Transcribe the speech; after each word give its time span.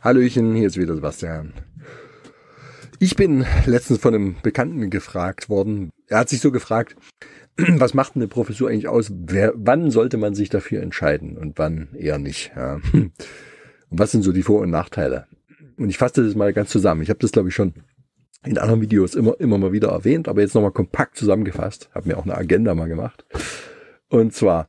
Hallöchen, 0.00 0.54
hier 0.54 0.68
ist 0.68 0.78
wieder 0.78 0.94
Sebastian. 0.94 1.54
Ich 3.00 3.16
bin 3.16 3.44
letztens 3.66 3.98
von 3.98 4.14
einem 4.14 4.36
Bekannten 4.42 4.90
gefragt 4.90 5.48
worden. 5.48 5.90
Er 6.06 6.18
hat 6.18 6.28
sich 6.28 6.40
so 6.40 6.52
gefragt, 6.52 6.94
was 7.56 7.94
macht 7.94 8.14
eine 8.14 8.28
Professur 8.28 8.70
eigentlich 8.70 8.86
aus? 8.86 9.12
Wer, 9.12 9.52
wann 9.56 9.90
sollte 9.90 10.16
man 10.16 10.36
sich 10.36 10.50
dafür 10.50 10.82
entscheiden 10.82 11.36
und 11.36 11.58
wann 11.58 11.88
eher 11.94 12.18
nicht? 12.18 12.52
Ja. 12.54 12.74
Und 12.92 13.12
was 13.90 14.12
sind 14.12 14.22
so 14.22 14.30
die 14.30 14.44
Vor- 14.44 14.60
und 14.60 14.70
Nachteile? 14.70 15.26
Und 15.76 15.90
ich 15.90 15.98
fasse 15.98 16.24
das 16.24 16.36
mal 16.36 16.52
ganz 16.52 16.70
zusammen. 16.70 17.02
Ich 17.02 17.10
habe 17.10 17.18
das, 17.18 17.32
glaube 17.32 17.48
ich, 17.48 17.54
schon 17.56 17.74
in 18.44 18.56
anderen 18.56 18.80
Videos 18.80 19.16
immer, 19.16 19.38
immer 19.40 19.58
mal 19.58 19.72
wieder 19.72 19.88
erwähnt, 19.88 20.28
aber 20.28 20.42
jetzt 20.42 20.54
nochmal 20.54 20.70
kompakt 20.70 21.16
zusammengefasst. 21.16 21.90
Habe 21.92 22.08
mir 22.08 22.18
auch 22.18 22.24
eine 22.24 22.36
Agenda 22.36 22.76
mal 22.76 22.88
gemacht. 22.88 23.24
Und 24.08 24.32
zwar, 24.32 24.68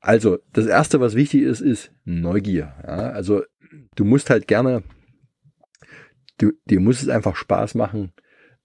also 0.00 0.38
das 0.52 0.66
Erste, 0.66 1.00
was 1.00 1.14
wichtig 1.14 1.42
ist, 1.42 1.62
ist 1.62 1.92
Neugier. 2.04 2.74
Ja. 2.86 3.10
Also 3.10 3.42
du 3.94 4.04
musst 4.04 4.30
halt 4.30 4.48
gerne, 4.48 4.82
du, 6.38 6.52
dir 6.66 6.80
muss 6.80 7.02
es 7.02 7.08
einfach 7.08 7.36
Spaß 7.36 7.74
machen, 7.74 8.12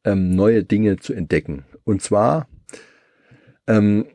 ähm, 0.03 0.36
neue 0.36 0.63
Dinge 0.63 0.98
zu 0.98 1.13
entdecken. 1.13 1.66
Und 1.84 2.02
zwar, 2.02 2.48
ähm, 3.67 4.05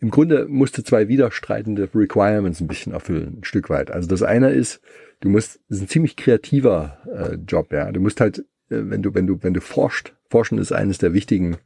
im 0.00 0.10
Grunde 0.10 0.46
musst 0.48 0.76
du 0.76 0.82
zwei 0.82 1.08
widerstreitende 1.08 1.88
Requirements 1.94 2.60
ein 2.60 2.66
bisschen 2.66 2.92
erfüllen, 2.92 3.38
ein 3.38 3.44
Stück 3.44 3.70
weit. 3.70 3.90
Also 3.90 4.08
das 4.08 4.22
eine 4.22 4.50
ist, 4.50 4.80
du 5.20 5.28
musst, 5.28 5.60
das 5.68 5.78
ist 5.78 5.84
ein 5.84 5.88
ziemlich 5.88 6.16
kreativer 6.16 6.98
äh, 7.06 7.36
Job, 7.36 7.72
ja. 7.72 7.90
Du 7.90 8.00
musst 8.00 8.20
halt, 8.20 8.40
äh, 8.68 8.82
wenn 8.84 9.02
du, 9.02 9.14
wenn 9.14 9.26
du, 9.26 9.42
wenn 9.42 9.54
du 9.54 9.60
forschst, 9.60 10.14
Forschen 10.30 10.58
ist 10.58 10.72
eines 10.72 10.98
der 10.98 11.14
wichtigen 11.14 11.56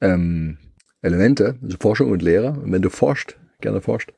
ähm, 0.00 0.58
Elemente, 1.02 1.58
also 1.62 1.76
Forschung 1.80 2.10
und 2.10 2.22
Lehre. 2.22 2.50
Und 2.50 2.70
wenn 2.70 2.82
du 2.82 2.90
forscht, 2.90 3.38
gerne 3.60 3.80
forscht, 3.80 4.12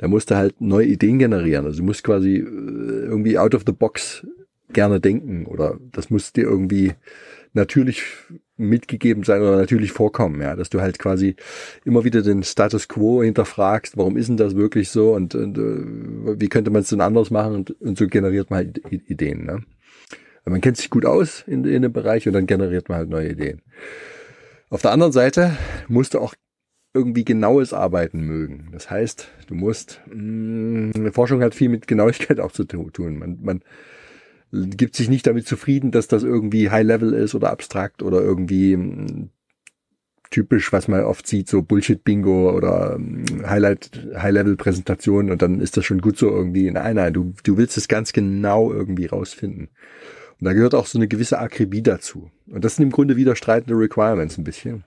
da 0.00 0.08
musst 0.08 0.30
du 0.30 0.36
halt 0.36 0.62
neue 0.62 0.86
Ideen 0.86 1.18
generieren. 1.18 1.66
Also 1.66 1.80
du 1.80 1.84
musst 1.84 2.04
quasi 2.04 2.36
äh, 2.36 2.40
irgendwie 2.40 3.36
out 3.36 3.54
of 3.54 3.64
the 3.66 3.72
box 3.72 4.26
gerne 4.72 4.98
denken 4.98 5.44
oder 5.44 5.78
das 5.92 6.08
muss 6.08 6.32
dir 6.32 6.44
irgendwie 6.44 6.94
natürlich 7.52 8.02
mitgegeben 8.56 9.24
sein 9.24 9.42
oder 9.42 9.56
natürlich 9.56 9.92
vorkommen, 9.92 10.40
ja, 10.40 10.56
dass 10.56 10.70
du 10.70 10.80
halt 10.80 10.98
quasi 10.98 11.36
immer 11.84 12.02
wieder 12.04 12.22
den 12.22 12.42
Status 12.44 12.88
quo 12.88 13.22
hinterfragst, 13.22 13.98
warum 13.98 14.16
ist 14.16 14.28
denn 14.28 14.38
das 14.38 14.56
wirklich 14.56 14.88
so 14.88 15.12
und, 15.12 15.34
und 15.34 15.58
äh, 15.58 16.40
wie 16.40 16.48
könnte 16.48 16.70
man 16.70 16.80
es 16.80 16.88
denn 16.88 17.02
anders 17.02 17.30
machen 17.30 17.54
und, 17.54 17.70
und 17.82 17.98
so 17.98 18.06
generiert 18.06 18.48
man 18.48 18.58
halt 18.58 18.80
Ideen. 19.10 19.44
Ne? 19.44 19.64
Man 20.46 20.62
kennt 20.62 20.78
sich 20.78 20.88
gut 20.88 21.04
aus 21.04 21.44
in, 21.46 21.64
in 21.64 21.82
dem 21.82 21.92
Bereich 21.92 22.26
und 22.26 22.32
dann 22.32 22.46
generiert 22.46 22.88
man 22.88 22.98
halt 22.98 23.10
neue 23.10 23.32
Ideen. 23.32 23.60
Auf 24.70 24.80
der 24.80 24.92
anderen 24.92 25.12
Seite 25.12 25.58
musst 25.88 26.14
du 26.14 26.20
auch 26.20 26.34
irgendwie 26.92 27.24
genaues 27.24 27.72
Arbeiten 27.72 28.20
mögen. 28.20 28.68
Das 28.72 28.90
heißt, 28.90 29.28
du 29.46 29.54
musst, 29.54 30.00
mh, 30.12 30.98
mm, 30.98 31.12
Forschung 31.12 31.42
hat 31.42 31.54
viel 31.54 31.68
mit 31.68 31.86
Genauigkeit 31.86 32.40
auch 32.40 32.52
zu 32.52 32.64
tun. 32.64 33.18
Man, 33.18 33.38
man 33.42 33.60
gibt 34.52 34.96
sich 34.96 35.08
nicht 35.08 35.26
damit 35.26 35.46
zufrieden, 35.46 35.92
dass 35.92 36.08
das 36.08 36.24
irgendwie 36.24 36.70
High 36.70 36.84
Level 36.84 37.12
ist 37.12 37.34
oder 37.34 37.50
abstrakt 37.50 38.02
oder 38.02 38.20
irgendwie 38.20 38.76
mm, 38.76 39.30
typisch, 40.30 40.72
was 40.72 40.88
man 40.88 41.04
oft 41.04 41.26
sieht, 41.26 41.48
so 41.48 41.62
Bullshit-Bingo 41.62 42.50
oder 42.50 42.98
mm, 42.98 43.46
Highlight, 43.46 44.08
High-Level-Präsentation 44.16 45.30
und 45.30 45.42
dann 45.42 45.60
ist 45.60 45.76
das 45.76 45.84
schon 45.84 46.00
gut 46.00 46.18
so 46.18 46.28
irgendwie. 46.28 46.70
Nein, 46.70 46.96
nein, 46.96 47.12
du, 47.12 47.34
du 47.44 47.56
willst 47.56 47.76
es 47.76 47.86
ganz 47.86 48.12
genau 48.12 48.72
irgendwie 48.72 49.06
rausfinden. 49.06 49.68
Und 50.40 50.44
da 50.44 50.54
gehört 50.54 50.74
auch 50.74 50.86
so 50.86 50.98
eine 50.98 51.06
gewisse 51.06 51.38
Akribie 51.38 51.82
dazu. 51.82 52.30
Und 52.48 52.64
das 52.64 52.76
sind 52.76 52.84
im 52.84 52.92
Grunde 52.92 53.16
widerstreitende 53.16 53.78
Requirements 53.78 54.38
ein 54.38 54.44
bisschen. 54.44 54.84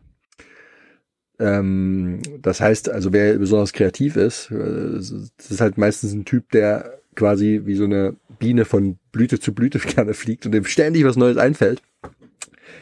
Ähm, 1.43 2.19
das 2.41 2.61
heißt, 2.61 2.89
also 2.89 3.11
wer 3.11 3.37
besonders 3.37 3.73
kreativ 3.73 4.15
ist, 4.15 4.49
äh, 4.49 4.93
das 4.93 5.51
ist 5.51 5.59
halt 5.59 5.77
meistens 5.77 6.13
ein 6.13 6.23
Typ, 6.23 6.49
der 6.51 6.99
quasi 7.15 7.61
wie 7.65 7.75
so 7.75 7.83
eine 7.83 8.15
Biene 8.39 8.63
von 8.63 8.97
Blüte 9.11 9.39
zu 9.39 9.53
Blüte 9.53 9.79
gerne 9.95 10.13
fliegt 10.13 10.45
und 10.45 10.53
dem 10.53 10.63
ständig 10.63 11.03
was 11.03 11.17
Neues 11.17 11.37
einfällt, 11.37 11.81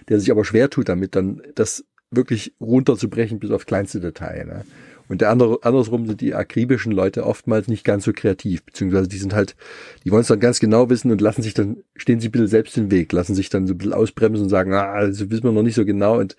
der 0.09 0.19
sich 0.19 0.29
aber 0.29 0.45
schwer 0.45 0.69
tut 0.69 0.89
damit, 0.89 1.15
dann 1.15 1.41
das 1.55 1.85
wirklich 2.11 2.53
runterzubrechen 2.59 3.39
bis 3.39 3.49
auf 3.49 3.65
kleinste 3.65 3.99
Detail. 3.99 4.45
Ne? 4.45 4.65
Und 5.11 5.19
der 5.19 5.29
andere, 5.29 5.59
andersrum 5.63 6.07
sind 6.07 6.21
die 6.21 6.33
akribischen 6.33 6.93
Leute 6.93 7.25
oftmals 7.25 7.67
nicht 7.67 7.83
ganz 7.83 8.05
so 8.05 8.13
kreativ, 8.13 8.63
beziehungsweise 8.63 9.09
die 9.09 9.17
sind 9.17 9.33
halt, 9.33 9.57
die 10.05 10.11
wollen 10.11 10.21
es 10.21 10.29
dann 10.29 10.39
ganz 10.39 10.61
genau 10.61 10.89
wissen 10.89 11.11
und 11.11 11.19
lassen 11.19 11.41
sich 11.41 11.53
dann, 11.53 11.83
stehen 11.97 12.21
sie 12.21 12.29
ein 12.29 12.31
bisschen 12.31 12.47
selbst 12.47 12.77
im 12.77 12.91
Weg, 12.91 13.11
lassen 13.11 13.35
sich 13.35 13.49
dann 13.49 13.67
so 13.67 13.73
ein 13.73 13.77
bisschen 13.77 13.91
ausbremsen 13.91 14.43
und 14.45 14.49
sagen, 14.49 14.73
ah, 14.73 14.89
also 14.89 15.29
wissen 15.29 15.43
wir 15.43 15.51
noch 15.51 15.63
nicht 15.63 15.75
so 15.75 15.83
genau. 15.83 16.17
Und 16.17 16.37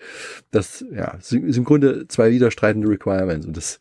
das, 0.53 0.87
ja, 0.91 1.19
sind 1.21 1.55
im 1.55 1.65
Grunde 1.65 2.09
zwei 2.09 2.31
widerstreitende 2.31 2.89
Requirements. 2.89 3.45
Und 3.45 3.59
das 3.59 3.79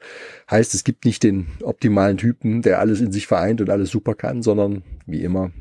heißt, 0.51 0.74
es 0.75 0.84
gibt 0.84 1.06
nicht 1.06 1.24
den 1.24 1.47
optimalen 1.63 2.18
Typen, 2.18 2.62
der 2.62 2.80
alles 2.80 3.00
in 3.00 3.13
sich 3.13 3.28
vereint 3.28 3.62
und 3.62 3.69
alles 3.69 3.91
super 3.91 4.13
kann, 4.13 4.41
sondern 4.41 4.84
wie 5.06 5.24
immer, 5.24 5.51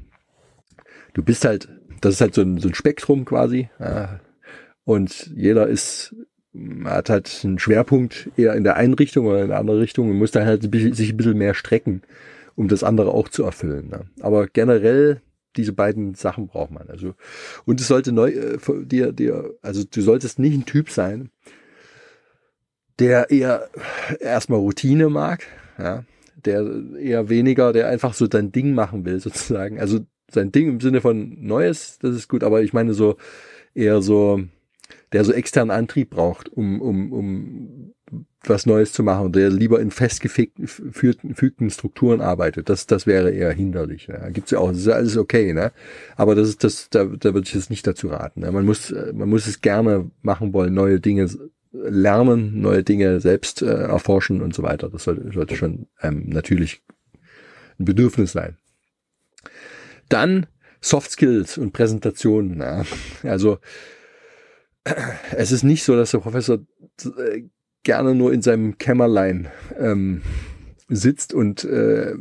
du 1.14 1.22
bist 1.22 1.44
halt, 1.44 1.68
das 2.00 2.14
ist 2.14 2.20
halt 2.20 2.34
so 2.34 2.42
ein, 2.42 2.58
so 2.58 2.66
ein 2.66 2.74
Spektrum 2.74 3.24
quasi. 3.24 3.70
Ja, 3.78 4.18
und 4.82 5.30
jeder 5.36 5.68
ist 5.68 6.16
hat 6.84 7.10
halt 7.10 7.40
einen 7.44 7.58
Schwerpunkt 7.58 8.30
eher 8.36 8.54
in 8.54 8.64
der 8.64 8.76
einen 8.76 8.94
Richtung 8.94 9.26
oder 9.26 9.42
in 9.42 9.48
der 9.48 9.58
anderen 9.58 9.80
Richtung 9.80 10.10
und 10.10 10.18
muss 10.18 10.32
dann 10.32 10.46
halt 10.46 10.62
sich 10.62 11.10
ein 11.10 11.16
bisschen 11.16 11.38
mehr 11.38 11.54
strecken, 11.54 12.02
um 12.56 12.68
das 12.68 12.82
andere 12.82 13.12
auch 13.12 13.28
zu 13.28 13.44
erfüllen. 13.44 13.88
Ne? 13.88 14.06
Aber 14.20 14.46
generell 14.48 15.20
diese 15.56 15.72
beiden 15.72 16.14
Sachen 16.14 16.48
braucht 16.48 16.70
man. 16.70 16.88
Also 16.88 17.14
und 17.66 17.80
es 17.80 17.88
sollte 17.88 18.12
neu 18.12 18.30
äh, 18.30 18.58
dir 18.84 19.12
dir 19.12 19.54
also 19.62 19.84
du 19.84 20.00
solltest 20.00 20.38
nicht 20.38 20.54
ein 20.54 20.64
Typ 20.64 20.90
sein, 20.90 21.30
der 22.98 23.30
eher 23.30 23.68
erstmal 24.20 24.60
Routine 24.60 25.08
mag, 25.08 25.46
ja, 25.78 26.04
der 26.44 26.64
eher 26.98 27.28
weniger, 27.28 27.72
der 27.72 27.88
einfach 27.88 28.14
so 28.14 28.26
dein 28.26 28.52
Ding 28.52 28.74
machen 28.74 29.04
will 29.04 29.20
sozusagen. 29.20 29.80
Also 29.80 30.00
sein 30.30 30.52
Ding 30.52 30.68
im 30.68 30.80
Sinne 30.80 31.00
von 31.00 31.36
Neues, 31.40 31.98
das 32.00 32.14
ist 32.14 32.28
gut, 32.28 32.44
aber 32.44 32.62
ich 32.62 32.72
meine 32.72 32.94
so 32.94 33.16
eher 33.74 34.02
so 34.02 34.42
der 35.12 35.24
so 35.24 35.32
externen 35.32 35.70
Antrieb 35.70 36.10
braucht, 36.10 36.48
um, 36.48 36.80
um, 36.80 37.12
um 37.12 37.94
was 38.44 38.66
Neues 38.66 38.92
zu 38.92 39.02
machen 39.02 39.32
der 39.32 39.50
lieber 39.50 39.80
in 39.80 39.90
festgefügten 39.90 41.70
Strukturen 41.70 42.20
arbeitet. 42.20 42.68
Das, 42.68 42.86
das 42.86 43.06
wäre 43.06 43.30
eher 43.30 43.52
hinderlich. 43.52 44.08
Ne? 44.08 44.30
Gibt's 44.32 44.50
ja 44.50 44.58
auch, 44.58 44.68
das 44.68 44.80
ist 44.80 44.88
alles 44.88 45.16
okay, 45.16 45.52
ne? 45.52 45.72
Aber 46.16 46.34
das 46.34 46.48
ist 46.48 46.64
das, 46.64 46.88
da, 46.90 47.04
da 47.04 47.34
würde 47.34 47.46
ich 47.46 47.54
jetzt 47.54 47.70
nicht 47.70 47.86
dazu 47.86 48.08
raten. 48.08 48.40
Ne? 48.40 48.50
Man 48.50 48.64
muss, 48.64 48.94
man 49.12 49.28
muss 49.28 49.46
es 49.46 49.60
gerne 49.60 50.10
machen 50.22 50.52
wollen, 50.52 50.72
neue 50.72 51.00
Dinge 51.00 51.28
lernen, 51.72 52.60
neue 52.60 52.82
Dinge 52.82 53.20
selbst 53.20 53.62
äh, 53.62 53.66
erforschen 53.66 54.40
und 54.42 54.54
so 54.54 54.62
weiter. 54.62 54.88
Das 54.88 55.04
sollte, 55.04 55.30
sollte 55.32 55.56
schon 55.56 55.86
ähm, 56.02 56.24
natürlich 56.28 56.82
ein 57.78 57.84
Bedürfnis 57.84 58.32
sein. 58.32 58.56
Dann 60.08 60.46
Soft 60.80 61.10
Skills 61.10 61.58
und 61.58 61.72
Präsentationen. 61.72 62.58
Ne? 62.58 62.84
Also 63.22 63.58
es 65.32 65.52
ist 65.52 65.62
nicht 65.62 65.84
so, 65.84 65.96
dass 65.96 66.10
der 66.10 66.18
Professor 66.18 66.58
äh, 67.18 67.42
gerne 67.82 68.14
nur 68.14 68.32
in 68.32 68.42
seinem 68.42 68.78
Kämmerlein 68.78 69.48
ähm, 69.78 70.22
sitzt 70.88 71.34
und 71.34 71.64
äh, 71.64 72.14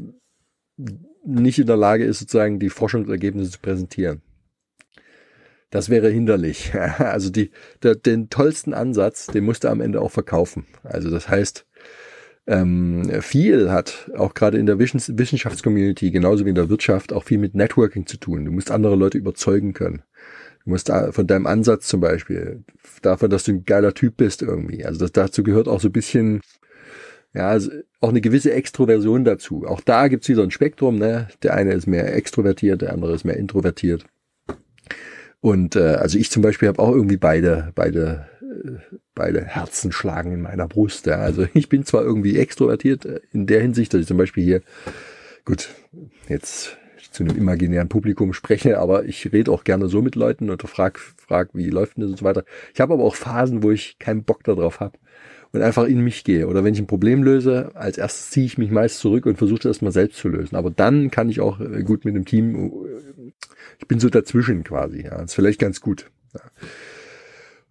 nicht 1.25 1.59
in 1.59 1.67
der 1.67 1.77
Lage 1.77 2.05
ist, 2.05 2.19
sozusagen 2.19 2.59
die 2.59 2.69
Forschungsergebnisse 2.69 3.51
zu 3.51 3.59
präsentieren. 3.59 4.21
Das 5.69 5.89
wäre 5.89 6.09
hinderlich. 6.09 6.71
Also 6.97 7.29
die, 7.29 7.51
der, 7.83 7.95
den 7.95 8.29
tollsten 8.29 8.73
Ansatz, 8.73 9.27
den 9.27 9.43
musst 9.43 9.63
du 9.63 9.69
am 9.69 9.81
Ende 9.81 10.01
auch 10.01 10.11
verkaufen. 10.11 10.65
Also 10.83 11.09
das 11.09 11.29
heißt, 11.29 11.65
ähm, 12.47 13.21
viel 13.21 13.69
hat 13.71 14.09
auch 14.17 14.33
gerade 14.33 14.57
in 14.57 14.65
der 14.65 14.79
Wissenschaftscommunity, 14.79 16.09
genauso 16.09 16.45
wie 16.45 16.49
in 16.49 16.55
der 16.55 16.69
Wirtschaft, 16.69 17.13
auch 17.13 17.23
viel 17.23 17.37
mit 17.37 17.53
Networking 17.53 18.07
zu 18.07 18.17
tun. 18.17 18.45
Du 18.45 18.51
musst 18.51 18.71
andere 18.71 18.95
Leute 18.95 19.17
überzeugen 19.17 19.73
können. 19.73 20.01
Du 20.63 20.71
musst 20.71 20.91
von 21.11 21.27
deinem 21.27 21.47
Ansatz 21.47 21.87
zum 21.87 22.01
Beispiel, 22.01 22.63
davon, 23.01 23.29
dass 23.29 23.43
du 23.45 23.53
ein 23.53 23.65
geiler 23.65 23.93
Typ 23.93 24.17
bist 24.17 24.41
irgendwie. 24.41 24.85
Also 24.85 24.99
das, 24.99 25.11
dazu 25.11 25.43
gehört 25.43 25.67
auch 25.67 25.79
so 25.79 25.87
ein 25.87 25.93
bisschen, 25.93 26.41
ja, 27.33 27.49
also 27.49 27.71
auch 28.01 28.09
eine 28.09 28.21
gewisse 28.21 28.51
Extroversion 28.51 29.23
dazu. 29.23 29.65
Auch 29.65 29.81
da 29.81 30.07
gibt's 30.07 30.29
wieder 30.29 30.43
ein 30.43 30.51
Spektrum, 30.51 30.97
ne? 30.97 31.27
Der 31.43 31.53
eine 31.53 31.73
ist 31.73 31.87
mehr 31.87 32.13
extrovertiert, 32.15 32.81
der 32.81 32.93
andere 32.93 33.13
ist 33.13 33.25
mehr 33.25 33.37
introvertiert. 33.37 34.05
Und 35.41 35.75
äh, 35.75 35.95
also 35.95 36.17
ich 36.17 36.31
zum 36.31 36.43
Beispiel 36.43 36.67
habe 36.67 36.81
auch 36.81 36.91
irgendwie 36.91 37.17
beide, 37.17 37.71
beide, 37.75 38.27
äh, 38.41 38.97
beide 39.15 39.41
Herzen 39.45 39.91
schlagen 39.91 40.33
in 40.33 40.41
meiner 40.41 40.67
Brust. 40.67 41.05
Ja. 41.05 41.17
Also 41.17 41.47
ich 41.53 41.69
bin 41.69 41.85
zwar 41.85 42.03
irgendwie 42.03 42.37
extrovertiert 42.37 43.05
äh, 43.05 43.21
in 43.31 43.47
der 43.47 43.61
Hinsicht, 43.61 43.93
dass 43.93 44.01
ich 44.01 44.07
zum 44.07 44.17
Beispiel 44.17 44.43
hier, 44.43 44.61
gut, 45.45 45.69
jetzt 46.27 46.77
zu 47.11 47.23
einem 47.23 47.37
imaginären 47.37 47.89
Publikum 47.89 48.33
spreche, 48.33 48.79
aber 48.79 49.05
ich 49.05 49.31
rede 49.31 49.51
auch 49.51 49.63
gerne 49.63 49.87
so 49.87 50.01
mit 50.01 50.15
Leuten 50.15 50.49
und 50.49 50.61
frag, 50.63 50.99
frag, 50.99 51.49
wie 51.53 51.69
läuft 51.69 51.97
denn 51.97 52.03
das 52.03 52.11
und 52.11 52.19
so 52.19 52.25
weiter. 52.25 52.43
Ich 52.73 52.81
habe 52.81 52.93
aber 52.93 53.03
auch 53.03 53.15
Phasen, 53.15 53.63
wo 53.63 53.71
ich 53.71 53.99
keinen 53.99 54.23
Bock 54.23 54.43
darauf 54.43 54.79
habe 54.79 54.97
und 55.51 55.61
einfach 55.61 55.85
in 55.85 56.01
mich 56.01 56.23
gehe. 56.23 56.47
Oder 56.47 56.63
wenn 56.63 56.73
ich 56.73 56.79
ein 56.79 56.87
Problem 56.87 57.23
löse, 57.23 57.71
als 57.73 57.97
erstes 57.97 58.29
ziehe 58.29 58.45
ich 58.45 58.57
mich 58.57 58.71
meist 58.71 58.99
zurück 58.99 59.25
und 59.25 59.37
versuche 59.37 59.61
das 59.61 59.81
mal 59.81 59.91
selbst 59.91 60.17
zu 60.17 60.29
lösen. 60.29 60.55
Aber 60.55 60.69
dann 60.69 61.11
kann 61.11 61.29
ich 61.29 61.41
auch 61.41 61.59
äh, 61.59 61.83
gut 61.83 62.05
mit 62.05 62.15
dem 62.15 62.25
Team, 62.25 62.55
äh, 62.55 63.31
ich 63.79 63.87
bin 63.87 63.99
so 63.99 64.09
dazwischen 64.09 64.63
quasi. 64.63 65.03
Ja, 65.03 65.17
das 65.17 65.31
ist 65.31 65.35
vielleicht 65.35 65.59
ganz 65.59 65.81
gut. 65.81 66.09
Ja. 66.33 66.41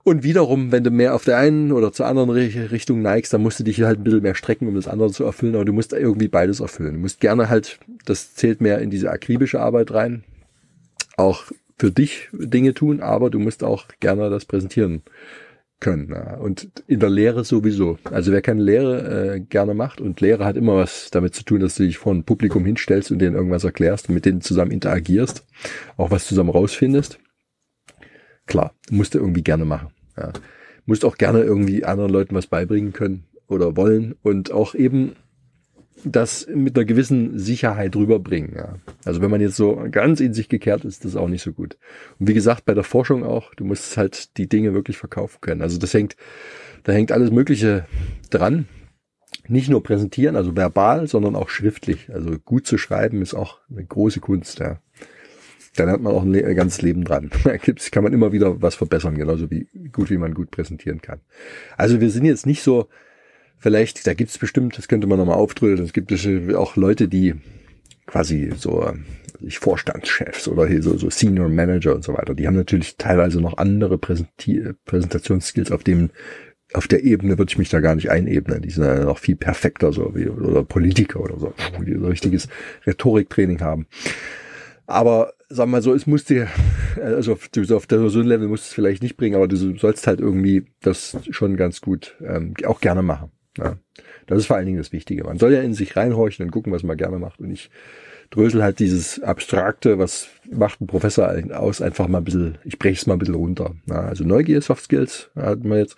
Und 0.09 0.23
wiederum, 0.23 0.73
wenn 0.73 0.85
du 0.85 0.91
mehr 0.91 1.15
auf 1.15 1.25
der 1.27 1.37
einen 1.37 1.71
oder 1.71 1.93
zur 1.93 2.07
anderen 2.07 2.31
Richtung 2.31 3.03
neigst, 3.03 3.35
dann 3.35 3.43
musst 3.43 3.61
du 3.61 3.65
dich 3.65 3.83
halt 3.83 4.01
ein 4.01 4.05
bisschen 4.05 4.23
mehr 4.23 4.35
strecken, 4.35 4.67
um 4.67 4.75
das 4.75 4.89
andere 4.89 5.13
zu 5.13 5.23
erfüllen. 5.25 5.55
Aber 5.55 5.67
du 5.67 5.75
musst 5.75 5.93
irgendwie 5.93 6.29
beides 6.29 6.61
erfüllen. 6.61 6.95
Du 6.95 7.01
musst 7.01 7.21
gerne 7.21 7.51
halt, 7.51 7.79
das 8.07 8.35
zählt 8.35 8.63
mehr 8.63 8.79
in 8.79 8.89
diese 8.89 9.11
akribische 9.11 9.61
Arbeit 9.61 9.93
rein. 9.93 10.25
auch 11.19 11.45
für 11.79 11.91
dich 11.91 12.29
Dinge 12.33 12.73
tun, 12.73 13.01
aber 13.01 13.29
du 13.29 13.39
musst 13.39 13.63
auch 13.63 13.85
gerne 14.01 14.31
das 14.31 14.47
präsentieren 14.47 15.03
können. 15.79 16.13
Und 16.41 16.71
in 16.87 17.01
der 17.01 17.11
Lehre 17.11 17.45
sowieso. 17.45 17.99
Also 18.05 18.33
wer 18.33 18.41
keine 18.41 18.63
Lehre 18.63 19.35
äh, 19.35 19.41
gerne 19.41 19.75
macht 19.75 20.01
und 20.01 20.23
Lehre 20.23 20.47
hat 20.47 20.57
immer 20.57 20.77
was 20.77 21.11
damit 21.11 21.35
zu 21.35 21.45
tun, 21.45 21.61
dass 21.61 21.75
du 21.75 21.83
dich 21.83 21.99
vor 21.99 22.15
ein 22.15 22.25
Publikum 22.25 22.65
hinstellst 22.65 23.13
und 23.13 23.19
denen 23.19 23.37
irgendwas 23.37 23.65
erklärst 23.65 24.09
und 24.09 24.15
mit 24.15 24.25
denen 24.25 24.41
zusammen 24.41 24.71
interagierst, 24.71 25.47
auch 25.99 26.11
was 26.11 26.27
zusammen 26.27 26.51
rausfindest. 26.51 27.19
Klar, 28.47 28.75
musst 28.91 29.15
du 29.15 29.19
irgendwie 29.19 29.43
gerne 29.43 29.67
machen. 29.67 29.91
Ja. 30.19 30.33
Musst 30.87 31.05
auch 31.05 31.19
gerne 31.19 31.43
irgendwie 31.43 31.85
anderen 31.85 32.11
Leuten 32.11 32.35
was 32.35 32.47
beibringen 32.47 32.93
können 32.93 33.25
oder 33.47 33.77
wollen 33.77 34.15
und 34.23 34.53
auch 34.53 34.75
eben 34.75 35.15
das 36.05 36.47
mit 36.53 36.77
einer 36.77 36.85
gewissen 36.85 37.39
Sicherheit 37.39 37.97
rüberbringen. 37.97 38.55
Ja. 38.55 38.77
Also 39.05 39.21
wenn 39.21 39.31
man 39.31 39.41
jetzt 39.41 39.57
so 39.57 39.85
ganz 39.91 40.21
in 40.21 40.35
sich 40.35 40.49
gekehrt 40.49 40.85
ist, 40.85 41.05
das 41.05 41.13
ist 41.13 41.17
auch 41.17 41.29
nicht 41.29 41.43
so 41.43 41.53
gut. 41.53 41.77
Und 42.19 42.29
wie 42.29 42.35
gesagt, 42.35 42.65
bei 42.65 42.75
der 42.75 42.85
Forschung 42.85 43.25
auch, 43.25 43.55
du 43.55 43.65
musst 43.65 43.97
halt 43.97 44.37
die 44.37 44.49
Dinge 44.49 44.75
wirklich 44.75 44.97
verkaufen 44.97 45.39
können. 45.41 45.63
Also 45.63 45.79
das 45.79 45.95
hängt, 45.95 46.17
da 46.85 46.93
hängt 46.93 47.13
alles 47.13 47.31
Mögliche 47.31 47.87
dran. 48.31 48.69
Nicht 49.47 49.71
nur 49.71 49.83
präsentieren, 49.83 50.37
also 50.37 50.57
verbal, 50.57 51.07
sondern 51.07 51.35
auch 51.35 51.49
schriftlich. 51.49 52.11
Also 52.13 52.39
gut 52.39 52.67
zu 52.67 52.79
schreiben 52.79 53.23
ist 53.23 53.35
auch 53.35 53.59
eine 53.71 53.85
große 53.85 54.21
Kunst. 54.21 54.59
Ja. 54.59 54.81
Dann 55.77 55.91
hat 55.91 56.01
man 56.01 56.13
auch 56.13 56.23
ein, 56.23 56.35
ein 56.35 56.57
ganzes 56.57 56.83
Leben 56.83 57.05
dran. 57.05 57.31
Da 57.45 57.57
gibt's, 57.57 57.91
kann 57.91 58.05
man 58.05 58.13
immer 58.13 58.33
wieder 58.33 58.61
was 58.61 58.75
verbessern, 58.75 59.17
genauso 59.17 59.51
wie 59.51 59.69
gut, 59.93 60.11
wie 60.11 60.19
man 60.19 60.35
gut 60.35 60.51
präsentieren 60.51 61.03
kann. 61.03 61.21
Also 61.77 62.01
wir 62.01 62.11
sind 62.11 62.25
jetzt 62.25 62.47
nicht 62.47 62.63
so, 62.63 62.89
vielleicht, 63.59 64.07
da 64.07 64.15
gibt 64.15 64.31
es 64.31 64.39
bestimmt, 64.39 64.79
das 64.79 64.89
könnte 64.89 65.07
man 65.07 65.19
nochmal 65.19 65.37
aufdröseln, 65.37 65.85
es 65.85 65.93
gibt 65.93 66.13
auch 66.55 66.77
Leute, 66.77 67.09
die 67.09 67.35
quasi 68.07 68.53
so 68.57 68.93
ich 69.41 69.59
Vorstandschefs 69.59 70.49
oder 70.49 70.67
hier 70.67 70.83
so, 70.83 70.97
so 70.97 71.11
Senior 71.11 71.49
Manager 71.49 71.95
und 71.95 72.03
so 72.03 72.15
weiter, 72.15 72.35
die 72.35 72.47
haben 72.47 72.57
natürlich 72.57 72.97
teilweise 72.97 73.41
noch 73.41 73.59
andere 73.59 73.99
Präsenti 73.99 74.73
Präsentationsskills 74.85 75.71
auf 75.71 75.85
dem 75.85 76.11
auf 76.75 76.87
der 76.87 77.03
Ebene 77.03 77.39
würde 77.39 77.51
ich 77.51 77.59
mich 77.59 77.71
da 77.71 77.81
gar 77.81 77.95
nicht 77.95 78.11
einebnen. 78.11 78.61
Die 78.61 78.71
sind 78.71 78.85
ja 78.85 79.05
noch 79.05 79.19
viel 79.19 79.37
perfekter 79.37 79.91
so 79.91 80.15
wie 80.15 80.29
oder 80.29 80.63
Politiker 80.63 81.21
oder 81.21 81.39
so, 81.39 81.55
die 81.85 81.95
so 81.95 82.07
richtiges 82.07 82.49
Rhetoriktraining 82.87 83.63
haben. 83.63 83.87
Aber 84.87 85.33
sag 85.49 85.69
mal 85.69 85.83
so, 85.83 85.95
es 85.95 86.07
musste, 86.07 86.49
also 87.03 87.33
auf, 87.33 87.49
auf 87.71 87.87
der 87.87 88.09
so 88.09 88.21
ein 88.21 88.27
Level 88.27 88.49
musst 88.49 88.65
du 88.65 88.69
es 88.69 88.75
vielleicht 88.75 89.03
nicht 89.03 89.17
bringen, 89.17 89.37
aber 89.37 89.49
du 89.49 89.57
sollst 89.77 90.07
halt 90.07 90.21
irgendwie 90.21 90.67
das 90.81 91.17
schon 91.31 91.57
ganz 91.57 91.81
gut 91.81 92.17
ähm, 92.21 92.55
auch 92.65 92.81
gerne 92.81 93.03
machen. 93.03 93.31
Ja. 93.57 93.77
Das 94.27 94.39
ist 94.39 94.47
vor 94.47 94.57
allen 94.57 94.67
Dingen 94.67 94.79
das 94.79 94.93
Wichtige. 94.93 95.25
Man 95.25 95.39
soll 95.39 95.53
ja 95.53 95.63
in 95.63 95.75
sich 95.75 95.97
reinhorchen 95.97 96.45
und 96.45 96.53
gucken, 96.53 96.73
was 96.73 96.83
man 96.83 96.97
gerne 96.97 97.19
macht. 97.19 97.41
Und 97.41 97.51
ich 97.51 97.71
drösel 98.31 98.63
halt 98.63 98.79
dieses 98.79 99.21
Abstrakte, 99.21 99.99
was 99.99 100.29
macht 100.51 100.81
ein 100.81 100.87
Professor 100.87 101.35
aus, 101.55 101.81
einfach 101.81 102.09
mal 102.09 102.19
ein 102.19 102.25
bisschen, 102.25 102.59
ich 102.65 102.79
breche 102.79 103.01
es 103.01 103.07
mal 103.07 103.15
ein 103.15 103.19
bisschen 103.19 103.35
runter. 103.35 103.75
Ja, 103.87 104.03
also 104.03 104.25
Neugier, 104.25 104.61
Soft 104.61 104.85
Skills 104.85 105.31
hatten 105.35 105.69
wir 105.69 105.79
jetzt. 105.79 105.97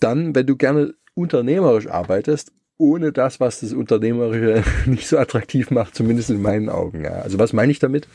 Dann, 0.00 0.34
wenn 0.34 0.46
du 0.46 0.56
gerne 0.56 0.94
unternehmerisch 1.14 1.86
arbeitest, 1.86 2.52
ohne 2.82 3.12
das, 3.12 3.40
was 3.40 3.60
das 3.60 3.72
Unternehmerische 3.72 4.62
nicht 4.86 5.06
so 5.06 5.18
attraktiv 5.18 5.70
macht, 5.70 5.94
zumindest 5.94 6.30
in 6.30 6.42
meinen 6.42 6.68
Augen. 6.68 7.04
Ja. 7.04 7.22
Also 7.22 7.38
was 7.38 7.52
meine 7.52 7.72
ich 7.72 7.78
damit? 7.78 8.08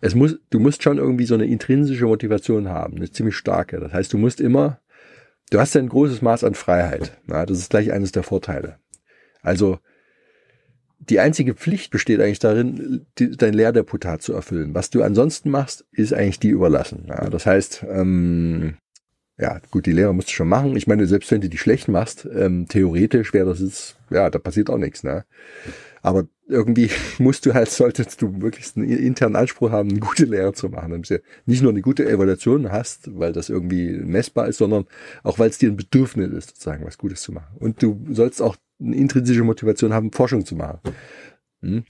Es 0.00 0.14
muss, 0.14 0.38
du 0.50 0.60
musst 0.60 0.82
schon 0.82 0.98
irgendwie 0.98 1.26
so 1.26 1.34
eine 1.34 1.46
intrinsische 1.46 2.06
Motivation 2.06 2.68
haben, 2.68 2.96
eine 2.96 3.10
ziemlich 3.10 3.36
starke. 3.36 3.80
Das 3.80 3.92
heißt, 3.92 4.12
du 4.12 4.18
musst 4.18 4.40
immer 4.40 4.80
Du 5.50 5.58
hast 5.58 5.74
ja 5.74 5.80
ein 5.80 5.88
großes 5.88 6.22
Maß 6.22 6.44
an 6.44 6.54
Freiheit. 6.54 7.18
Na, 7.26 7.44
das 7.44 7.58
ist 7.58 7.70
gleich 7.70 7.92
eines 7.92 8.12
der 8.12 8.22
Vorteile. 8.22 8.78
Also 9.42 9.78
die 11.00 11.18
einzige 11.18 11.54
Pflicht 11.54 11.90
besteht 11.90 12.20
eigentlich 12.20 12.38
darin, 12.38 13.06
die, 13.18 13.32
dein 13.32 13.54
Lehrdeputat 13.54 14.22
zu 14.22 14.32
erfüllen. 14.32 14.74
Was 14.74 14.90
du 14.90 15.02
ansonsten 15.02 15.50
machst, 15.50 15.84
ist 15.90 16.14
eigentlich 16.14 16.38
die 16.38 16.50
überlassen. 16.50 17.06
Ja, 17.08 17.28
das 17.28 17.46
heißt, 17.46 17.84
ähm, 17.88 18.76
ja, 19.40 19.58
gut, 19.70 19.86
die 19.86 19.92
Lehre 19.92 20.14
musst 20.14 20.28
du 20.28 20.32
schon 20.32 20.48
machen. 20.48 20.76
Ich 20.76 20.86
meine, 20.86 21.06
selbst 21.06 21.30
wenn 21.30 21.40
du 21.40 21.48
die 21.48 21.58
schlecht 21.58 21.88
machst, 21.88 22.28
ähm, 22.32 22.66
theoretisch 22.68 23.32
wäre 23.32 23.46
das 23.46 23.60
jetzt, 23.60 23.96
ja, 24.10 24.28
da 24.28 24.38
passiert 24.38 24.68
auch 24.68 24.76
nichts. 24.76 25.02
Ne? 25.02 25.24
Aber 26.02 26.26
irgendwie 26.46 26.90
musst 27.18 27.46
du 27.46 27.54
halt, 27.54 27.70
solltest 27.70 28.20
du 28.20 28.28
möglichst 28.28 28.76
einen 28.76 28.90
internen 28.90 29.36
Anspruch 29.36 29.70
haben, 29.70 29.90
eine 29.90 30.00
gute 30.00 30.26
Lehre 30.26 30.52
zu 30.52 30.68
machen. 30.68 30.90
Damit 30.90 31.08
du 31.08 31.22
nicht 31.46 31.62
nur 31.62 31.72
eine 31.72 31.80
gute 31.80 32.06
Evaluation 32.06 32.70
hast, 32.70 33.18
weil 33.18 33.32
das 33.32 33.48
irgendwie 33.48 33.92
messbar 33.92 34.48
ist, 34.48 34.58
sondern 34.58 34.86
auch, 35.22 35.38
weil 35.38 35.48
es 35.48 35.58
dir 35.58 35.70
ein 35.70 35.76
Bedürfnis 35.76 36.32
ist, 36.32 36.50
sozusagen 36.50 36.84
was 36.84 36.98
Gutes 36.98 37.22
zu 37.22 37.32
machen. 37.32 37.56
Und 37.58 37.82
du 37.82 37.98
sollst 38.10 38.42
auch 38.42 38.56
eine 38.78 38.96
intrinsische 38.96 39.44
Motivation 39.44 39.92
haben, 39.92 40.12
Forschung 40.12 40.44
zu 40.44 40.54
machen. 40.54 40.80
Hm? 41.62 41.84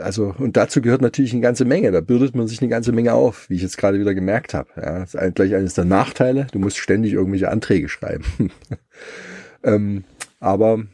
Also, 0.00 0.34
und 0.38 0.56
dazu 0.56 0.80
gehört 0.80 1.02
natürlich 1.02 1.32
eine 1.32 1.42
ganze 1.42 1.64
Menge. 1.64 1.92
Da 1.92 2.00
bürdet 2.00 2.34
man 2.34 2.48
sich 2.48 2.60
eine 2.60 2.70
ganze 2.70 2.92
Menge 2.92 3.12
auf, 3.12 3.50
wie 3.50 3.54
ich 3.56 3.62
jetzt 3.62 3.76
gerade 3.76 4.00
wieder 4.00 4.14
gemerkt 4.14 4.54
habe. 4.54 4.70
Ja, 4.76 5.00
das 5.00 5.14
ist 5.14 5.34
gleich 5.34 5.54
eines 5.54 5.74
der 5.74 5.84
Nachteile. 5.84 6.46
Du 6.52 6.58
musst 6.58 6.78
ständig 6.78 7.12
irgendwelche 7.12 7.50
Anträge 7.50 7.88
schreiben. 7.88 8.24
ähm, 9.62 10.04
aber 10.40 10.84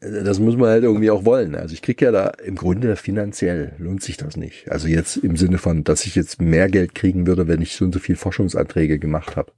das 0.00 0.40
muss 0.40 0.56
man 0.56 0.68
halt 0.68 0.84
irgendwie 0.84 1.10
auch 1.10 1.24
wollen. 1.24 1.54
Also 1.54 1.72
ich 1.72 1.82
kriege 1.82 2.06
ja 2.06 2.12
da 2.12 2.28
im 2.44 2.56
Grunde 2.56 2.96
finanziell 2.96 3.72
lohnt 3.78 4.02
sich 4.02 4.16
das 4.16 4.36
nicht. 4.36 4.70
Also 4.70 4.88
jetzt 4.88 5.16
im 5.16 5.36
Sinne 5.36 5.58
von, 5.58 5.84
dass 5.84 6.04
ich 6.06 6.14
jetzt 6.14 6.40
mehr 6.40 6.68
Geld 6.68 6.94
kriegen 6.94 7.26
würde, 7.26 7.46
wenn 7.46 7.62
ich 7.62 7.76
so 7.76 7.84
und 7.84 7.92
so 7.92 8.00
viel 8.00 8.16
Forschungsanträge 8.16 8.98
gemacht 8.98 9.36
habe. 9.36 9.52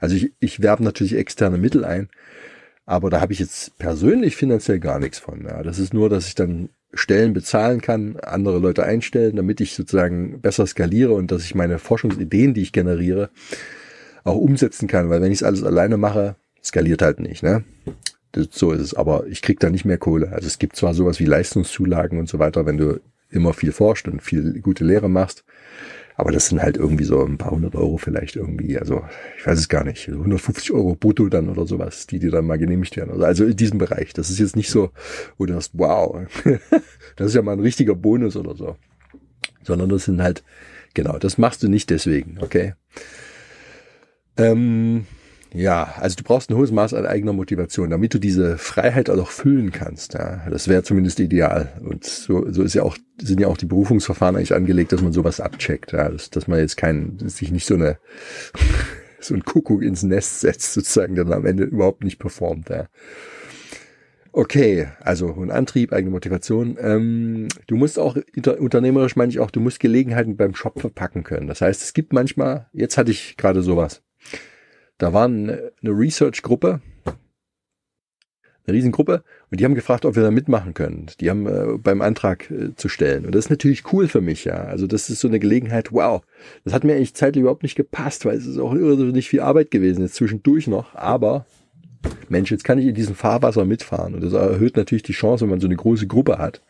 Also 0.00 0.16
ich, 0.16 0.32
ich 0.40 0.62
werbe 0.62 0.84
natürlich 0.84 1.16
externe 1.16 1.58
Mittel 1.58 1.84
ein, 1.84 2.08
aber 2.86 3.10
da 3.10 3.20
habe 3.20 3.32
ich 3.32 3.38
jetzt 3.38 3.78
persönlich 3.78 4.36
finanziell 4.36 4.80
gar 4.80 4.98
nichts 4.98 5.18
von. 5.18 5.44
Ja, 5.44 5.62
das 5.62 5.78
ist 5.78 5.94
nur, 5.94 6.08
dass 6.08 6.26
ich 6.26 6.34
dann 6.34 6.68
Stellen 6.94 7.32
bezahlen 7.32 7.80
kann, 7.80 8.16
andere 8.18 8.58
Leute 8.58 8.84
einstellen, 8.84 9.36
damit 9.36 9.60
ich 9.60 9.74
sozusagen 9.74 10.40
besser 10.40 10.66
skaliere 10.66 11.12
und 11.14 11.30
dass 11.30 11.44
ich 11.44 11.54
meine 11.54 11.78
Forschungsideen, 11.78 12.54
die 12.54 12.62
ich 12.62 12.72
generiere, 12.72 13.30
auch 14.24 14.36
umsetzen 14.36 14.88
kann. 14.88 15.08
Weil 15.08 15.22
wenn 15.22 15.32
ich 15.32 15.38
es 15.38 15.42
alles 15.42 15.62
alleine 15.62 15.96
mache, 15.96 16.36
skaliert 16.62 17.02
halt 17.02 17.20
nicht. 17.20 17.42
Ne? 17.42 17.64
so 18.50 18.72
ist 18.72 18.80
es. 18.80 18.94
Aber 18.94 19.26
ich 19.26 19.42
krieg 19.42 19.60
da 19.60 19.70
nicht 19.70 19.84
mehr 19.84 19.98
Kohle. 19.98 20.32
Also 20.32 20.46
es 20.46 20.58
gibt 20.58 20.76
zwar 20.76 20.94
sowas 20.94 21.20
wie 21.20 21.26
Leistungszulagen 21.26 22.18
und 22.18 22.28
so 22.28 22.38
weiter, 22.38 22.66
wenn 22.66 22.78
du 22.78 23.00
immer 23.30 23.52
viel 23.52 23.72
forscht 23.72 24.08
und 24.08 24.22
viel 24.22 24.60
gute 24.60 24.84
Lehre 24.84 25.08
machst. 25.08 25.44
Aber 26.22 26.30
das 26.30 26.46
sind 26.46 26.62
halt 26.62 26.76
irgendwie 26.76 27.02
so 27.02 27.24
ein 27.24 27.36
paar 27.36 27.50
hundert 27.50 27.74
Euro 27.74 27.98
vielleicht 27.98 28.36
irgendwie. 28.36 28.78
Also 28.78 29.02
ich 29.36 29.44
weiß 29.44 29.58
es 29.58 29.68
gar 29.68 29.82
nicht. 29.82 30.08
150 30.08 30.70
Euro 30.70 30.94
brutto 30.94 31.28
dann 31.28 31.48
oder 31.48 31.66
sowas, 31.66 32.06
die 32.06 32.20
dir 32.20 32.30
dann 32.30 32.46
mal 32.46 32.58
genehmigt 32.58 32.96
werden. 32.96 33.20
Also 33.24 33.44
in 33.44 33.56
diesem 33.56 33.78
Bereich. 33.78 34.12
Das 34.12 34.30
ist 34.30 34.38
jetzt 34.38 34.54
nicht 34.54 34.70
so, 34.70 34.90
wo 35.36 35.46
du 35.46 35.54
hast, 35.56 35.72
wow, 35.74 36.24
das 37.16 37.26
ist 37.26 37.34
ja 37.34 37.42
mal 37.42 37.54
ein 37.54 37.58
richtiger 37.58 37.96
Bonus 37.96 38.36
oder 38.36 38.54
so. 38.54 38.76
Sondern 39.64 39.88
das 39.88 40.04
sind 40.04 40.22
halt, 40.22 40.44
genau, 40.94 41.18
das 41.18 41.38
machst 41.38 41.64
du 41.64 41.68
nicht 41.68 41.90
deswegen, 41.90 42.38
okay? 42.40 42.74
Ähm, 44.36 45.06
ja, 45.54 45.94
also 45.98 46.16
du 46.16 46.24
brauchst 46.24 46.50
ein 46.50 46.56
hohes 46.56 46.72
Maß 46.72 46.94
an 46.94 47.04
eigener 47.04 47.32
Motivation, 47.32 47.90
damit 47.90 48.14
du 48.14 48.18
diese 48.18 48.56
Freiheit 48.56 49.10
auch 49.10 49.30
füllen 49.30 49.70
kannst. 49.70 50.14
Ja, 50.14 50.46
das 50.48 50.66
wäre 50.66 50.82
zumindest 50.82 51.20
ideal. 51.20 51.72
Und 51.84 52.04
so, 52.04 52.50
so 52.50 52.62
ist 52.62 52.74
ja 52.74 52.82
auch, 52.82 52.96
sind 53.20 53.40
ja 53.40 53.48
auch 53.48 53.58
die 53.58 53.66
Berufungsverfahren 53.66 54.36
eigentlich 54.36 54.54
angelegt, 54.54 54.92
dass 54.92 55.02
man 55.02 55.12
sowas 55.12 55.40
abcheckt. 55.40 55.92
Ja, 55.92 56.08
dass, 56.08 56.30
dass 56.30 56.48
man 56.48 56.58
jetzt 56.58 56.76
kein, 56.76 57.18
sich 57.18 57.52
nicht 57.52 57.66
so 57.66 57.74
eine, 57.74 57.98
so 59.20 59.34
ein 59.34 59.44
Kuckuck 59.44 59.82
ins 59.82 60.02
Nest 60.02 60.40
setzt, 60.40 60.72
sozusagen, 60.72 61.14
der 61.14 61.24
dann 61.24 61.34
am 61.34 61.46
Ende 61.46 61.64
überhaupt 61.64 62.02
nicht 62.02 62.18
performt. 62.18 62.70
Ja. 62.70 62.86
Okay, 64.34 64.88
also 65.00 65.34
ein 65.34 65.50
Antrieb, 65.50 65.92
eigene 65.92 66.10
Motivation. 66.10 66.78
Ähm, 66.80 67.48
du 67.66 67.76
musst 67.76 67.98
auch 67.98 68.16
unternehmerisch 68.58 69.16
meine 69.16 69.30
ich 69.30 69.38
auch, 69.38 69.50
du 69.50 69.60
musst 69.60 69.80
Gelegenheiten 69.80 70.38
beim 70.38 70.54
Shop 70.54 70.80
verpacken 70.80 71.22
können. 71.24 71.46
Das 71.46 71.60
heißt, 71.60 71.82
es 71.82 71.92
gibt 71.92 72.14
manchmal, 72.14 72.68
jetzt 72.72 72.96
hatte 72.96 73.10
ich 73.10 73.36
gerade 73.36 73.62
sowas. 73.62 74.02
Da 75.02 75.12
war 75.12 75.24
eine, 75.24 75.72
Research-Gruppe, 75.82 76.80
eine 78.64 78.76
Riesengruppe, 78.76 79.24
und 79.50 79.58
die 79.58 79.64
haben 79.64 79.74
gefragt, 79.74 80.04
ob 80.04 80.14
wir 80.14 80.22
da 80.22 80.30
mitmachen 80.30 80.74
können. 80.74 81.06
Die 81.18 81.28
haben 81.28 81.48
äh, 81.48 81.76
beim 81.76 82.00
Antrag 82.02 82.48
äh, 82.52 82.76
zu 82.76 82.88
stellen. 82.88 83.26
Und 83.26 83.34
das 83.34 83.46
ist 83.46 83.50
natürlich 83.50 83.92
cool 83.92 84.06
für 84.06 84.20
mich, 84.20 84.44
ja. 84.44 84.62
Also 84.62 84.86
das 84.86 85.10
ist 85.10 85.18
so 85.18 85.26
eine 85.26 85.40
Gelegenheit, 85.40 85.90
wow. 85.90 86.22
Das 86.62 86.72
hat 86.72 86.84
mir 86.84 86.94
eigentlich 86.94 87.14
zeitlich 87.14 87.40
überhaupt 87.40 87.64
nicht 87.64 87.74
gepasst, 87.74 88.24
weil 88.24 88.36
es 88.36 88.46
ist 88.46 88.58
auch 88.58 88.72
nicht 88.74 89.28
viel 89.28 89.40
Arbeit 89.40 89.72
gewesen, 89.72 90.02
jetzt 90.02 90.14
zwischendurch 90.14 90.68
noch. 90.68 90.94
Aber 90.94 91.46
Mensch, 92.28 92.52
jetzt 92.52 92.62
kann 92.62 92.78
ich 92.78 92.86
in 92.86 92.94
diesem 92.94 93.16
Fahrwasser 93.16 93.64
mitfahren. 93.64 94.14
Und 94.14 94.22
das 94.22 94.34
erhöht 94.34 94.76
natürlich 94.76 95.02
die 95.02 95.14
Chance, 95.14 95.42
wenn 95.42 95.50
man 95.50 95.60
so 95.60 95.66
eine 95.66 95.74
große 95.74 96.06
Gruppe 96.06 96.38
hat 96.38 96.62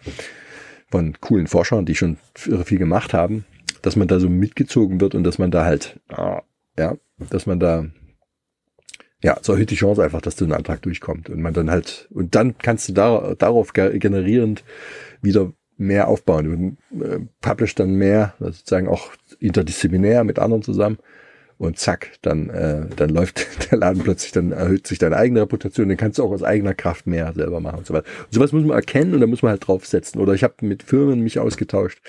von 0.91 1.21
coolen 1.21 1.49
Forschern, 1.49 1.85
die 1.85 1.97
schon 1.97 2.17
viel 2.35 2.79
gemacht 2.79 3.13
haben, 3.13 3.45
dass 3.83 3.97
man 3.97 4.09
da 4.09 4.19
so 4.19 4.31
mitgezogen 4.31 5.03
wird 5.03 5.15
und 5.15 5.23
dass 5.23 5.37
man 5.37 5.51
da 5.51 5.67
halt, 5.67 6.01
ah, 6.09 6.41
ja, 6.79 6.97
dass 7.29 7.45
man 7.45 7.61
da 7.61 7.91
ja, 9.23 9.39
so 9.41 9.53
erhöht 9.53 9.71
die 9.71 9.77
Chance 9.77 10.03
einfach, 10.03 10.21
dass 10.21 10.37
du 10.37 10.45
einen 10.45 10.53
Antrag 10.53 10.83
durchkommt 10.83 11.31
und 11.31 11.41
man 11.41 11.55
dann 11.55 11.71
halt, 11.71 12.09
und 12.11 12.35
dann 12.35 12.59
kannst 12.59 12.89
du 12.89 12.93
da, 12.93 13.35
darauf 13.39 13.73
generierend 13.73 14.65
wieder 15.21 15.53
mehr 15.77 16.09
aufbauen. 16.09 16.77
Du 16.93 17.05
äh, 17.05 17.21
publish 17.41 17.75
dann 17.75 17.95
mehr, 17.95 18.35
sozusagen 18.41 18.89
auch 18.89 19.13
interdisziplinär 19.39 20.25
mit 20.25 20.39
anderen 20.39 20.63
zusammen 20.63 20.99
und 21.59 21.79
zack, 21.79 22.13
dann, 22.23 22.51
äh, 22.51 22.87
dann 22.97 23.11
läuft 23.11 23.47
der 23.71 23.79
Laden 23.79 24.03
plötzlich, 24.03 24.33
dann 24.33 24.51
erhöht 24.51 24.87
sich 24.87 24.99
deine 24.99 25.17
eigene 25.17 25.43
Reputation, 25.43 25.89
dann 25.89 25.97
kannst 25.97 26.19
du 26.19 26.25
auch 26.25 26.33
aus 26.33 26.43
eigener 26.43 26.75
Kraft 26.75 27.07
mehr 27.07 27.33
selber 27.35 27.61
machen 27.61 27.79
und 27.79 27.87
so 27.87 27.95
weiter. 27.95 28.07
Und 28.25 28.35
sowas 28.35 28.53
muss 28.53 28.65
man 28.65 28.77
erkennen 28.77 29.15
und 29.15 29.21
da 29.21 29.27
muss 29.29 29.43
man 29.43 29.51
halt 29.51 29.67
draufsetzen. 29.67 30.21
Oder 30.21 30.35
ich 30.35 30.43
habe 30.43 30.55
mit 30.63 30.83
Firmen 30.83 31.21
mich 31.21 31.39
ausgetauscht 31.39 32.01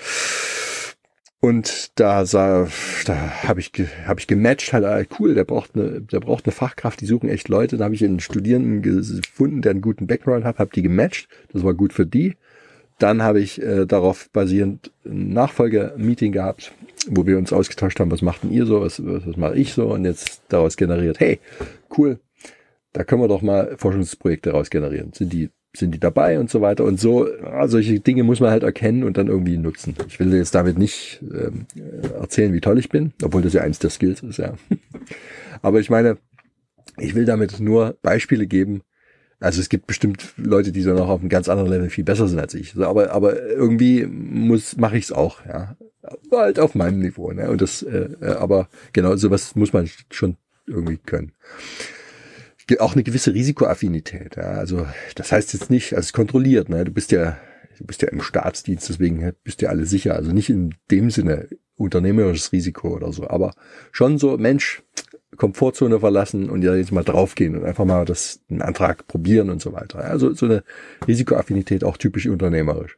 Und 1.44 2.00
da 2.00 2.24
sah, 2.24 2.68
da 3.04 3.42
habe 3.42 3.60
ich, 3.60 3.70
hab 4.06 4.18
ich 4.18 4.26
gematcht, 4.26 4.72
halt, 4.72 4.86
ah, 4.86 5.02
cool, 5.18 5.34
der 5.34 5.44
braucht 5.44 5.76
eine, 5.76 6.00
der 6.00 6.20
braucht 6.20 6.46
eine 6.46 6.52
Fachkraft, 6.52 7.02
die 7.02 7.04
suchen 7.04 7.28
echt 7.28 7.50
Leute. 7.50 7.76
Da 7.76 7.84
habe 7.84 7.94
ich 7.94 8.02
einen 8.02 8.20
Studierenden 8.20 8.80
gefunden, 8.80 9.60
der 9.60 9.72
einen 9.72 9.82
guten 9.82 10.06
Background 10.06 10.46
hat, 10.46 10.58
habe 10.58 10.70
die 10.74 10.80
gematcht. 10.80 11.28
Das 11.52 11.62
war 11.62 11.74
gut 11.74 11.92
für 11.92 12.06
die. 12.06 12.36
Dann 12.98 13.22
habe 13.22 13.42
ich 13.42 13.60
äh, 13.60 13.84
darauf 13.84 14.30
basierend 14.30 14.90
ein 15.04 15.34
Nachfolger-Meeting 15.34 16.32
gehabt, 16.32 16.72
wo 17.08 17.26
wir 17.26 17.36
uns 17.36 17.52
ausgetauscht 17.52 18.00
haben, 18.00 18.10
was 18.10 18.22
macht 18.22 18.44
denn 18.44 18.50
ihr 18.50 18.64
so, 18.64 18.80
was, 18.80 19.04
was, 19.04 19.26
was 19.26 19.36
mache 19.36 19.56
ich 19.56 19.74
so 19.74 19.92
und 19.92 20.06
jetzt 20.06 20.40
daraus 20.48 20.78
generiert, 20.78 21.20
hey, 21.20 21.40
cool, 21.98 22.20
da 22.94 23.04
können 23.04 23.20
wir 23.20 23.28
doch 23.28 23.42
mal 23.42 23.74
Forschungsprojekte 23.76 24.52
raus 24.52 24.70
generieren. 24.70 25.12
Sind 25.12 25.30
die 25.34 25.50
sind 25.76 25.92
die 25.92 26.00
dabei 26.00 26.38
und 26.38 26.50
so 26.50 26.60
weiter. 26.60 26.84
Und 26.84 27.00
so, 27.00 27.28
solche 27.66 28.00
Dinge 28.00 28.22
muss 28.22 28.40
man 28.40 28.50
halt 28.50 28.62
erkennen 28.62 29.02
und 29.02 29.16
dann 29.16 29.28
irgendwie 29.28 29.56
nutzen. 29.56 29.94
Ich 30.08 30.20
will 30.20 30.32
jetzt 30.34 30.54
damit 30.54 30.78
nicht 30.78 31.20
ähm, 31.22 31.66
erzählen, 32.20 32.52
wie 32.52 32.60
toll 32.60 32.78
ich 32.78 32.88
bin, 32.88 33.12
obwohl 33.22 33.42
das 33.42 33.52
ja 33.52 33.62
eins 33.62 33.78
der 33.78 33.90
Skills 33.90 34.22
ist, 34.22 34.38
ja. 34.38 34.54
Aber 35.62 35.80
ich 35.80 35.90
meine, 35.90 36.18
ich 36.98 37.14
will 37.14 37.24
damit 37.24 37.60
nur 37.60 37.96
Beispiele 38.02 38.46
geben. 38.46 38.82
Also 39.40 39.60
es 39.60 39.68
gibt 39.68 39.86
bestimmt 39.86 40.32
Leute, 40.36 40.72
die 40.72 40.82
so 40.82 40.94
noch 40.94 41.08
auf 41.08 41.20
einem 41.20 41.28
ganz 41.28 41.48
anderen 41.48 41.70
Level 41.70 41.90
viel 41.90 42.04
besser 42.04 42.28
sind 42.28 42.38
als 42.38 42.54
ich. 42.54 42.76
Aber, 42.76 43.10
aber 43.10 43.42
irgendwie 43.42 44.06
muss, 44.06 44.76
mache 44.76 44.96
ich 44.96 45.04
es 45.04 45.12
auch, 45.12 45.44
ja. 45.44 45.76
Halt 46.30 46.58
auf 46.58 46.74
meinem 46.74 46.98
Niveau, 46.98 47.32
ne? 47.32 47.50
Und 47.50 47.62
das, 47.62 47.82
äh, 47.82 48.10
äh 48.20 48.34
aber 48.34 48.68
genau, 48.92 49.16
sowas 49.16 49.56
muss 49.56 49.72
man 49.72 49.88
schon 50.10 50.36
irgendwie 50.66 50.98
können 50.98 51.32
auch 52.78 52.94
eine 52.94 53.02
gewisse 53.02 53.34
Risikoaffinität. 53.34 54.36
Ja. 54.36 54.52
Also 54.52 54.86
das 55.14 55.32
heißt 55.32 55.52
jetzt 55.52 55.70
nicht, 55.70 55.94
also 55.94 56.12
kontrolliert, 56.12 56.68
ne? 56.68 56.84
Du 56.84 56.92
bist 56.92 57.12
ja, 57.12 57.38
du 57.78 57.84
bist 57.84 58.02
ja 58.02 58.08
im 58.08 58.22
Staatsdienst, 58.22 58.88
deswegen 58.88 59.32
bist 59.42 59.60
du 59.60 59.66
ja 59.66 59.70
alle 59.70 59.86
sicher. 59.86 60.14
Also 60.14 60.32
nicht 60.32 60.50
in 60.50 60.74
dem 60.90 61.10
Sinne 61.10 61.48
unternehmerisches 61.76 62.52
Risiko 62.52 62.94
oder 62.94 63.12
so, 63.12 63.28
aber 63.28 63.54
schon 63.90 64.18
so, 64.18 64.36
Mensch, 64.38 64.82
Komfortzone 65.36 65.98
verlassen 65.98 66.48
und 66.48 66.62
ja 66.62 66.74
jetzt 66.74 66.92
mal 66.92 67.02
draufgehen 67.02 67.56
und 67.56 67.64
einfach 67.64 67.84
mal 67.84 68.04
das 68.04 68.40
einen 68.48 68.62
Antrag 68.62 69.06
probieren 69.08 69.50
und 69.50 69.60
so 69.60 69.72
weiter. 69.72 69.98
Also 69.98 70.32
so 70.32 70.46
eine 70.46 70.62
Risikoaffinität 71.06 71.84
auch 71.84 71.96
typisch 71.96 72.26
unternehmerisch. 72.26 72.96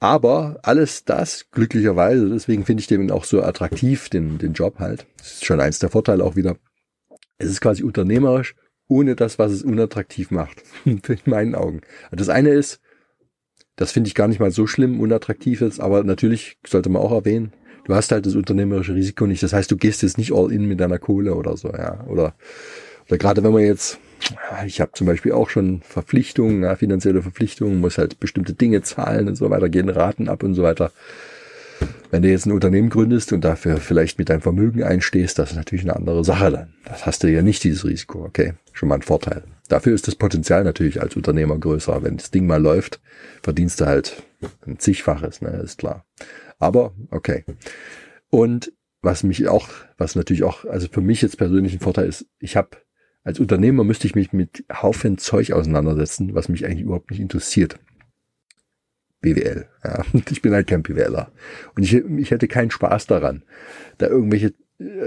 Aber 0.00 0.58
alles 0.62 1.04
das, 1.04 1.46
glücklicherweise, 1.52 2.28
deswegen 2.28 2.64
finde 2.64 2.80
ich 2.80 2.88
den 2.88 3.12
auch 3.12 3.24
so 3.24 3.40
attraktiv, 3.42 4.08
den, 4.08 4.38
den 4.38 4.52
Job 4.52 4.80
halt. 4.80 5.06
Das 5.18 5.34
ist 5.34 5.44
schon 5.44 5.60
eins 5.60 5.78
der 5.78 5.90
Vorteile 5.90 6.24
auch 6.24 6.34
wieder 6.34 6.56
es 7.42 7.50
ist 7.50 7.60
quasi 7.60 7.82
unternehmerisch, 7.82 8.54
ohne 8.88 9.16
das, 9.16 9.38
was 9.38 9.52
es 9.52 9.62
unattraktiv 9.62 10.30
macht. 10.30 10.62
in 10.84 11.00
meinen 11.24 11.54
Augen. 11.54 11.80
Das 12.10 12.28
eine 12.28 12.50
ist, 12.50 12.80
das 13.76 13.92
finde 13.92 14.08
ich 14.08 14.14
gar 14.14 14.28
nicht 14.28 14.40
mal 14.40 14.50
so 14.50 14.66
schlimm, 14.66 15.00
unattraktiv 15.00 15.60
ist, 15.62 15.80
aber 15.80 16.04
natürlich 16.04 16.58
sollte 16.66 16.90
man 16.90 17.02
auch 17.02 17.12
erwähnen, 17.12 17.52
du 17.84 17.94
hast 17.94 18.12
halt 18.12 18.26
das 18.26 18.34
unternehmerische 18.34 18.94
Risiko 18.94 19.26
nicht. 19.26 19.42
Das 19.42 19.52
heißt, 19.52 19.70
du 19.70 19.76
gehst 19.76 20.02
jetzt 20.02 20.18
nicht 20.18 20.32
all 20.32 20.52
in 20.52 20.66
mit 20.66 20.80
deiner 20.80 20.98
Kohle 20.98 21.34
oder 21.34 21.56
so, 21.56 21.68
ja. 21.68 22.04
Oder, 22.06 22.34
oder 23.08 23.18
gerade 23.18 23.42
wenn 23.42 23.52
man 23.52 23.62
jetzt, 23.62 23.98
ich 24.66 24.80
habe 24.80 24.92
zum 24.92 25.06
Beispiel 25.06 25.32
auch 25.32 25.50
schon 25.50 25.80
Verpflichtungen, 25.82 26.62
ja, 26.62 26.76
finanzielle 26.76 27.22
Verpflichtungen, 27.22 27.80
muss 27.80 27.98
halt 27.98 28.20
bestimmte 28.20 28.52
Dinge 28.52 28.82
zahlen 28.82 29.28
und 29.28 29.36
so 29.36 29.50
weiter, 29.50 29.68
gehen 29.68 29.88
Raten 29.88 30.28
ab 30.28 30.42
und 30.42 30.54
so 30.54 30.62
weiter. 30.62 30.92
Wenn 32.12 32.20
du 32.20 32.28
jetzt 32.28 32.44
ein 32.44 32.52
Unternehmen 32.52 32.90
gründest 32.90 33.32
und 33.32 33.42
dafür 33.42 33.78
vielleicht 33.78 34.18
mit 34.18 34.28
deinem 34.28 34.42
Vermögen 34.42 34.82
einstehst, 34.82 35.38
das 35.38 35.52
ist 35.52 35.56
natürlich 35.56 35.86
eine 35.86 35.96
andere 35.96 36.22
Sache 36.24 36.50
dann. 36.50 36.74
Das 36.84 37.06
hast 37.06 37.22
du 37.22 37.30
ja 37.32 37.40
nicht, 37.40 37.64
dieses 37.64 37.86
Risiko. 37.86 38.26
Okay, 38.26 38.52
schon 38.74 38.90
mal 38.90 38.96
ein 38.96 39.02
Vorteil. 39.02 39.44
Dafür 39.68 39.94
ist 39.94 40.06
das 40.06 40.14
Potenzial 40.14 40.62
natürlich 40.62 41.00
als 41.00 41.16
Unternehmer 41.16 41.58
größer. 41.58 42.02
Wenn 42.02 42.18
das 42.18 42.30
Ding 42.30 42.46
mal 42.46 42.60
läuft, 42.60 43.00
verdienst 43.42 43.80
du 43.80 43.86
halt 43.86 44.22
ein 44.66 44.78
zigfaches, 44.78 45.40
ne, 45.40 45.52
ist 45.64 45.78
klar. 45.78 46.04
Aber 46.58 46.92
okay. 47.10 47.44
Und 48.28 48.74
was 49.00 49.22
mich 49.22 49.48
auch, 49.48 49.70
was 49.96 50.14
natürlich 50.14 50.42
auch, 50.42 50.66
also 50.66 50.88
für 50.92 51.00
mich 51.00 51.22
jetzt 51.22 51.38
persönlich 51.38 51.72
ein 51.72 51.80
Vorteil 51.80 52.08
ist, 52.08 52.26
ich 52.38 52.56
habe 52.56 52.76
als 53.24 53.40
Unternehmer 53.40 53.84
müsste 53.84 54.06
ich 54.06 54.14
mich 54.14 54.34
mit 54.34 54.64
Haufen 54.70 55.16
Zeug 55.16 55.52
auseinandersetzen, 55.52 56.34
was 56.34 56.50
mich 56.50 56.66
eigentlich 56.66 56.82
überhaupt 56.82 57.10
nicht 57.10 57.20
interessiert. 57.20 57.78
BWL. 59.22 59.66
Ja. 59.84 60.04
Ich 60.30 60.42
bin 60.42 60.52
halt 60.52 60.66
kein 60.66 60.82
BWLer. 60.82 61.32
Und 61.74 61.82
ich, 61.82 61.94
ich 61.94 62.30
hätte 62.30 62.48
keinen 62.48 62.70
Spaß 62.70 63.06
daran, 63.06 63.42
da 63.98 64.08
irgendwelche, 64.08 64.52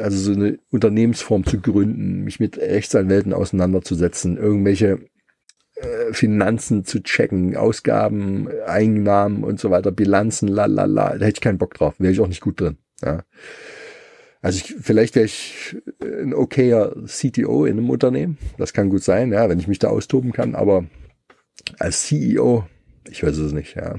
also 0.01 0.17
so 0.17 0.34
eine 0.34 0.57
Unternehmensform 0.72 1.45
zu 1.45 1.62
gründen, 1.62 2.24
mich 2.24 2.39
mit 2.39 2.57
Rechtsanwälten 2.57 3.34
auseinanderzusetzen, 3.34 4.38
irgendwelche 4.38 5.00
äh, 5.75 6.13
Finanzen 6.13 6.86
zu 6.86 7.03
checken, 7.03 7.55
Ausgaben, 7.55 8.48
Einnahmen 8.65 9.43
und 9.43 9.60
so 9.60 9.69
weiter, 9.69 9.91
Bilanzen, 9.91 10.48
la 10.48 10.65
la 10.65 10.86
la. 10.86 11.17
Da 11.17 11.25
hätte 11.25 11.38
ich 11.38 11.41
keinen 11.41 11.60
Bock 11.60 11.75
drauf. 11.75 11.95
Wäre 12.00 12.13
ich 12.13 12.22
auch 12.22 12.27
nicht 12.27 12.41
gut 12.41 12.60
drin. 12.60 12.77
Ja. 13.03 13.24
Also 14.41 14.57
ich, 14.63 14.75
vielleicht 14.79 15.15
wäre 15.15 15.25
ich 15.25 15.75
ein 16.01 16.34
okayer 16.34 16.95
CTO 17.07 17.65
in 17.65 17.79
einem 17.79 17.89
Unternehmen. 17.89 18.38
Das 18.57 18.74
kann 18.74 18.89
gut 18.89 19.03
sein, 19.03 19.34
ja, 19.34 19.50
wenn 19.50 19.60
ich 19.60 19.67
mich 19.67 19.79
da 19.79 19.89
austoben 19.89 20.31
kann. 20.31 20.55
Aber 20.55 20.86
als 21.79 22.05
CEO 22.05 22.65
ich 23.09 23.24
weiß 23.24 23.38
es 23.38 23.53
nicht, 23.53 23.75
ja. 23.75 23.95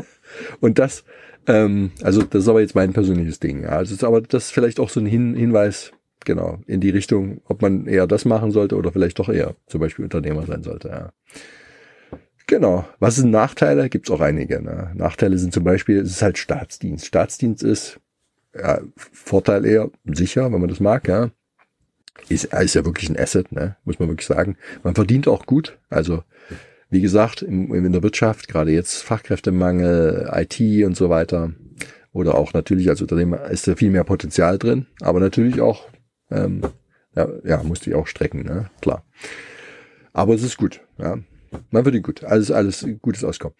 und 0.60 0.78
das, 0.78 1.04
ähm, 1.46 1.92
also 2.02 2.22
das 2.22 2.44
ist 2.44 2.48
aber 2.48 2.60
jetzt 2.60 2.74
mein 2.74 2.92
persönliches 2.92 3.40
Ding. 3.40 3.62
Ja. 3.62 3.70
Also 3.70 3.94
ist 3.94 4.04
aber 4.04 4.20
das 4.20 4.44
ist 4.44 4.50
vielleicht 4.50 4.80
auch 4.80 4.90
so 4.90 5.00
ein 5.00 5.06
Hin 5.06 5.34
Hinweis, 5.34 5.92
genau, 6.24 6.60
in 6.66 6.80
die 6.80 6.90
Richtung, 6.90 7.40
ob 7.44 7.62
man 7.62 7.86
eher 7.86 8.06
das 8.06 8.24
machen 8.24 8.50
sollte 8.50 8.76
oder 8.76 8.92
vielleicht 8.92 9.18
doch 9.18 9.28
eher 9.28 9.56
zum 9.66 9.80
Beispiel 9.80 10.04
Unternehmer 10.04 10.46
sein 10.46 10.62
sollte, 10.62 10.88
ja. 10.88 11.12
Genau. 12.46 12.86
Was 12.98 13.16
sind 13.16 13.30
Nachteile? 13.30 13.88
Gibt's 13.88 14.10
auch 14.10 14.20
einige. 14.20 14.60
Ne? 14.60 14.90
Nachteile 14.94 15.38
sind 15.38 15.54
zum 15.54 15.64
Beispiel, 15.64 15.98
es 16.00 16.10
ist 16.10 16.22
halt 16.22 16.36
Staatsdienst. 16.36 17.06
Staatsdienst 17.06 17.62
ist 17.62 17.98
ja, 18.54 18.80
Vorteil 18.96 19.64
eher 19.64 19.90
sicher, 20.04 20.52
wenn 20.52 20.60
man 20.60 20.68
das 20.68 20.80
mag, 20.80 21.08
ja. 21.08 21.30
Ist, 22.28 22.44
ist 22.44 22.74
ja 22.74 22.84
wirklich 22.84 23.08
ein 23.08 23.18
Asset, 23.18 23.52
ne? 23.52 23.76
muss 23.84 23.98
man 23.98 24.08
wirklich 24.08 24.26
sagen. 24.26 24.56
Man 24.82 24.94
verdient 24.94 25.28
auch 25.28 25.46
gut. 25.46 25.78
Also 25.88 26.24
wie 26.92 27.00
gesagt, 27.00 27.42
im, 27.42 27.72
in 27.74 27.90
der 27.90 28.02
Wirtschaft, 28.02 28.48
gerade 28.48 28.70
jetzt 28.70 29.02
Fachkräftemangel, 29.02 30.30
IT 30.32 30.60
und 30.84 30.94
so 30.94 31.08
weiter, 31.08 31.52
oder 32.12 32.34
auch 32.34 32.52
natürlich 32.52 32.90
als 32.90 33.00
Unternehmer 33.00 33.50
ist 33.50 33.66
da 33.66 33.74
viel 33.74 33.90
mehr 33.90 34.04
Potenzial 34.04 34.58
drin, 34.58 34.86
aber 35.00 35.18
natürlich 35.18 35.62
auch, 35.62 35.88
ähm, 36.30 36.60
ja, 37.16 37.28
ja, 37.44 37.62
musste 37.62 37.88
ich 37.88 37.96
auch 37.96 38.06
strecken, 38.06 38.42
ne? 38.42 38.70
klar. 38.82 39.04
Aber 40.12 40.34
es 40.34 40.42
ist 40.42 40.58
gut, 40.58 40.80
ja. 40.98 41.18
Man 41.70 41.84
wird 41.84 42.02
gut, 42.02 42.24
alles, 42.24 42.50
alles 42.50 42.86
gutes 43.00 43.24
Auskommen. 43.24 43.56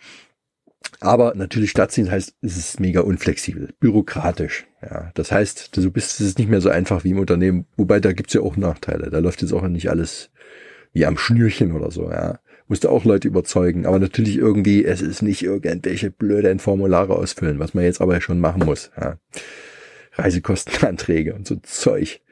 Aber 1.01 1.35
natürlich 1.35 1.71
Stadtdienst 1.71 2.11
heißt, 2.11 2.37
es 2.43 2.57
ist 2.57 2.81
mega 2.81 3.01
unflexibel, 3.01 3.71
bürokratisch. 3.81 4.67
Ja, 4.83 5.11
das 5.15 5.33
heißt, 5.33 5.77
du 5.77 5.91
bist 5.91 6.21
es 6.21 6.27
ist 6.27 6.39
nicht 6.39 6.51
mehr 6.51 6.61
so 6.61 6.69
einfach 6.69 7.05
wie 7.05 7.11
im 7.11 7.19
Unternehmen, 7.19 7.67
wobei 7.77 8.01
da 8.01 8.13
gibt's 8.13 8.35
ja 8.35 8.43
auch 8.43 8.57
Nachteile. 8.57 9.11
Da 9.11 9.19
läuft 9.19 9.43
jetzt 9.43 9.53
auch 9.53 9.67
nicht 9.69 9.89
alles 9.89 10.31
wie 10.93 11.07
am 11.07 11.17
Schnürchen 11.17 11.73
oder 11.73 11.91
so. 11.91 12.11
Ja, 12.11 12.39
musste 12.73 12.89
auch 12.89 13.05
Leute 13.05 13.29
überzeugen. 13.29 13.85
Aber 13.85 13.99
natürlich 13.99 14.39
irgendwie, 14.39 14.83
es 14.83 15.03
ist 15.03 15.21
nicht 15.21 15.43
irgendwelche 15.43 16.11
blöden 16.11 16.59
Formulare 16.59 17.15
ausfüllen, 17.15 17.59
was 17.59 17.75
man 17.75 17.85
jetzt 17.85 18.01
aber 18.01 18.19
schon 18.23 18.41
machen 18.41 18.65
muss. 18.65 18.91
Ja. 18.99 19.19
Reisekostenanträge 20.15 21.35
und 21.35 21.47
so 21.47 21.57
Zeug. 21.57 22.23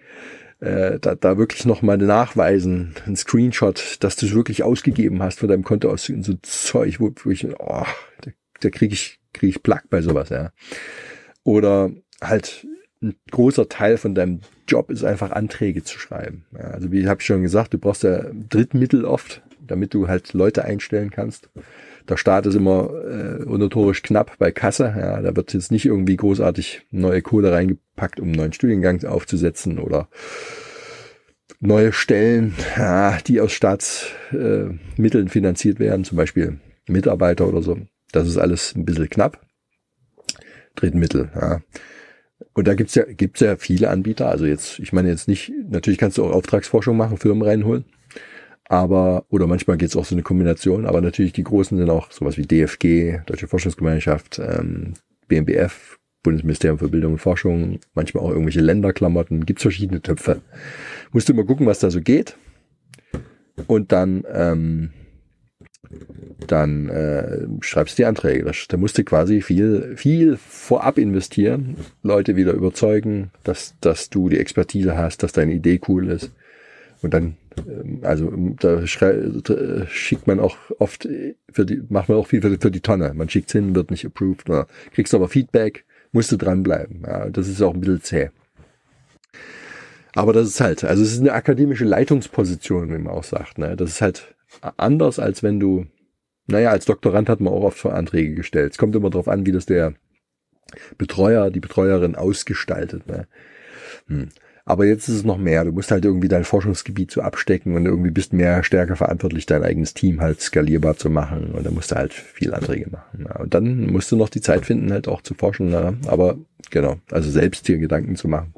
Äh, 0.60 0.98
da, 0.98 1.14
da 1.14 1.36
wirklich 1.36 1.66
nochmal 1.66 1.98
nachweisen, 1.98 2.94
ein 3.06 3.16
Screenshot, 3.16 3.98
dass 4.00 4.16
du 4.16 4.24
es 4.24 4.34
wirklich 4.34 4.62
ausgegeben 4.62 5.22
hast 5.22 5.40
von 5.40 5.48
deinem 5.50 5.62
Konto 5.62 5.90
aus, 5.90 6.06
so 6.06 6.34
Zeug, 6.40 7.00
wo, 7.00 7.12
wo 7.22 7.28
ich, 7.28 7.46
oh, 7.46 7.84
da, 8.22 8.30
da 8.60 8.70
kriege 8.70 8.94
ich, 8.94 9.20
krieg 9.34 9.50
ich 9.50 9.62
Plack 9.62 9.90
bei 9.90 10.00
sowas, 10.00 10.30
ja. 10.30 10.52
Oder 11.44 11.90
halt 12.22 12.66
ein 13.02 13.14
großer 13.30 13.68
Teil 13.68 13.98
von 13.98 14.14
deinem 14.14 14.40
Job 14.66 14.90
ist 14.90 15.04
einfach 15.04 15.32
Anträge 15.32 15.84
zu 15.84 15.98
schreiben. 15.98 16.46
Ja, 16.52 16.70
also 16.70 16.90
wie 16.92 17.06
habe 17.06 17.20
ich 17.20 17.26
schon 17.26 17.42
gesagt, 17.42 17.74
du 17.74 17.78
brauchst 17.78 18.04
ja 18.04 18.24
Drittmittel 18.48 19.04
oft, 19.04 19.42
damit 19.70 19.94
du 19.94 20.08
halt 20.08 20.32
Leute 20.32 20.64
einstellen 20.64 21.10
kannst. 21.10 21.48
Der 22.08 22.16
Staat 22.16 22.46
ist 22.46 22.54
immer 22.54 22.90
äh, 23.04 23.44
notorisch 23.44 24.02
knapp 24.02 24.36
bei 24.38 24.50
Kasse. 24.50 24.94
Ja, 24.96 25.20
da 25.20 25.36
wird 25.36 25.52
jetzt 25.52 25.70
nicht 25.70 25.86
irgendwie 25.86 26.16
großartig 26.16 26.82
neue 26.90 27.22
Kohle 27.22 27.52
reingepackt, 27.52 28.18
um 28.18 28.28
einen 28.28 28.36
neuen 28.36 28.52
Studiengang 28.52 29.04
aufzusetzen 29.04 29.78
oder 29.78 30.08
neue 31.60 31.92
Stellen, 31.92 32.54
ja, 32.76 33.18
die 33.26 33.40
aus 33.40 33.52
Staatsmitteln 33.52 35.26
äh, 35.26 35.30
finanziert 35.30 35.78
werden, 35.78 36.04
zum 36.04 36.16
Beispiel 36.16 36.58
Mitarbeiter 36.88 37.46
oder 37.46 37.62
so. 37.62 37.78
Das 38.12 38.26
ist 38.26 38.38
alles 38.38 38.74
ein 38.74 38.84
bisschen 38.84 39.08
knapp. 39.08 39.40
Drittmittel, 40.74 41.30
ja. 41.34 41.60
Und 42.54 42.66
da 42.66 42.74
gibt's 42.74 42.94
ja, 42.94 43.04
gibt's 43.04 43.40
ja 43.40 43.56
viele 43.56 43.90
Anbieter. 43.90 44.28
Also 44.28 44.46
jetzt, 44.46 44.78
ich 44.78 44.92
meine 44.92 45.08
jetzt 45.08 45.28
nicht, 45.28 45.52
natürlich 45.68 45.98
kannst 45.98 46.18
du 46.18 46.24
auch 46.24 46.32
Auftragsforschung 46.32 46.96
machen, 46.96 47.18
Firmen 47.18 47.42
reinholen. 47.42 47.84
Aber, 48.70 49.24
oder 49.30 49.48
manchmal 49.48 49.78
geht's 49.78 49.96
auch 49.96 50.04
so 50.04 50.14
eine 50.14 50.22
Kombination, 50.22 50.86
aber 50.86 51.00
natürlich 51.00 51.32
die 51.32 51.42
großen 51.42 51.76
sind 51.76 51.90
auch 51.90 52.12
sowas 52.12 52.36
wie 52.36 52.46
DFG, 52.46 53.18
Deutsche 53.26 53.48
Forschungsgemeinschaft, 53.48 54.38
ähm, 54.38 54.94
BMBF, 55.26 55.98
Bundesministerium 56.22 56.78
für 56.78 56.86
Bildung 56.86 57.14
und 57.14 57.18
Forschung, 57.18 57.80
manchmal 57.94 58.22
auch 58.22 58.30
irgendwelche 58.30 58.60
Länderklamotten, 58.60 59.44
gibt's 59.44 59.62
verschiedene 59.62 60.02
Töpfe. 60.02 60.40
Musst 61.10 61.28
du 61.28 61.34
mal 61.34 61.44
gucken, 61.44 61.66
was 61.66 61.80
da 61.80 61.90
so 61.90 62.00
geht. 62.00 62.36
Und 63.66 63.90
dann, 63.90 64.22
ähm, 64.32 64.90
dann 66.46 66.88
äh, 66.90 67.48
schreibst 67.62 67.98
du 67.98 68.02
die 68.02 68.06
Anträge. 68.06 68.44
Da, 68.44 68.52
da 68.68 68.76
musst 68.76 68.96
du 68.96 69.02
quasi 69.02 69.42
viel, 69.42 69.96
viel 69.96 70.36
vorab 70.36 70.96
investieren, 70.96 71.74
Leute 72.04 72.36
wieder 72.36 72.52
überzeugen, 72.52 73.32
dass, 73.42 73.74
dass 73.80 74.10
du 74.10 74.28
die 74.28 74.38
Expertise 74.38 74.96
hast, 74.96 75.24
dass 75.24 75.32
deine 75.32 75.54
Idee 75.54 75.80
cool 75.88 76.06
ist. 76.06 76.30
Und 77.02 77.14
dann, 77.14 77.36
ähm, 77.66 78.00
also 78.02 78.30
da, 78.60 78.82
da 78.82 79.86
schickt 79.86 80.26
man 80.26 80.40
auch 80.40 80.56
oft 80.78 81.08
für 81.50 81.66
die, 81.66 81.82
macht 81.88 82.08
man 82.08 82.18
auch 82.18 82.26
viel 82.26 82.42
für 82.42 82.50
die, 82.50 82.58
für 82.58 82.70
die 82.70 82.80
Tonne. 82.80 83.12
Man 83.14 83.28
schickt 83.28 83.50
hin, 83.52 83.74
wird 83.74 83.90
nicht 83.90 84.04
approved, 84.04 84.48
oder 84.48 84.66
kriegst 84.92 85.14
aber 85.14 85.28
Feedback, 85.28 85.84
musst 86.12 86.32
du 86.32 86.36
dranbleiben. 86.36 87.02
Ja, 87.06 87.30
das 87.30 87.48
ist 87.48 87.62
auch 87.62 87.74
ein 87.74 87.80
bisschen 87.80 88.02
zäh. 88.02 88.30
Aber 90.14 90.32
das 90.32 90.48
ist 90.48 90.60
halt, 90.60 90.84
also 90.84 91.02
es 91.02 91.12
ist 91.12 91.20
eine 91.20 91.32
akademische 91.32 91.84
Leitungsposition, 91.84 92.88
wie 92.92 92.98
man 92.98 93.12
auch 93.12 93.24
sagt. 93.24 93.58
Ne? 93.58 93.76
Das 93.76 93.90
ist 93.90 94.00
halt 94.00 94.34
anders, 94.76 95.18
als 95.18 95.42
wenn 95.42 95.60
du, 95.60 95.86
naja, 96.46 96.70
als 96.70 96.84
Doktorand 96.84 97.28
hat 97.28 97.40
man 97.40 97.52
auch 97.52 97.62
oft 97.62 97.86
Anträge 97.86 98.34
gestellt. 98.34 98.72
Es 98.72 98.78
kommt 98.78 98.96
immer 98.96 99.10
darauf 99.10 99.28
an, 99.28 99.46
wie 99.46 99.52
das 99.52 99.66
der 99.66 99.94
Betreuer, 100.98 101.50
die 101.50 101.60
Betreuerin 101.60 102.16
ausgestaltet. 102.16 103.06
Ne? 103.06 103.28
Hm. 104.08 104.28
Aber 104.64 104.86
jetzt 104.86 105.08
ist 105.08 105.16
es 105.16 105.24
noch 105.24 105.38
mehr. 105.38 105.64
Du 105.64 105.72
musst 105.72 105.90
halt 105.90 106.04
irgendwie 106.04 106.28
dein 106.28 106.44
Forschungsgebiet 106.44 107.10
so 107.10 107.22
abstecken 107.22 107.74
und 107.74 107.86
irgendwie 107.86 108.10
bist 108.10 108.32
mehr 108.32 108.62
stärker 108.62 108.96
verantwortlich, 108.96 109.46
dein 109.46 109.62
eigenes 109.62 109.94
Team 109.94 110.20
halt 110.20 110.40
skalierbar 110.40 110.96
zu 110.96 111.10
machen. 111.10 111.52
Und 111.52 111.64
dann 111.64 111.74
musst 111.74 111.92
du 111.92 111.96
halt 111.96 112.12
viel 112.12 112.54
Anträge 112.54 112.90
machen. 112.90 113.26
Ja. 113.28 113.40
Und 113.40 113.54
dann 113.54 113.86
musst 113.86 114.12
du 114.12 114.16
noch 114.16 114.28
die 114.28 114.40
Zeit 114.40 114.66
finden, 114.66 114.92
halt 114.92 115.08
auch 115.08 115.22
zu 115.22 115.34
forschen. 115.34 115.72
Ja. 115.72 115.94
Aber 116.06 116.38
genau, 116.70 116.96
also 117.10 117.30
selbst 117.30 117.66
hier 117.66 117.78
Gedanken 117.78 118.16
zu 118.16 118.28
machen. 118.28 118.54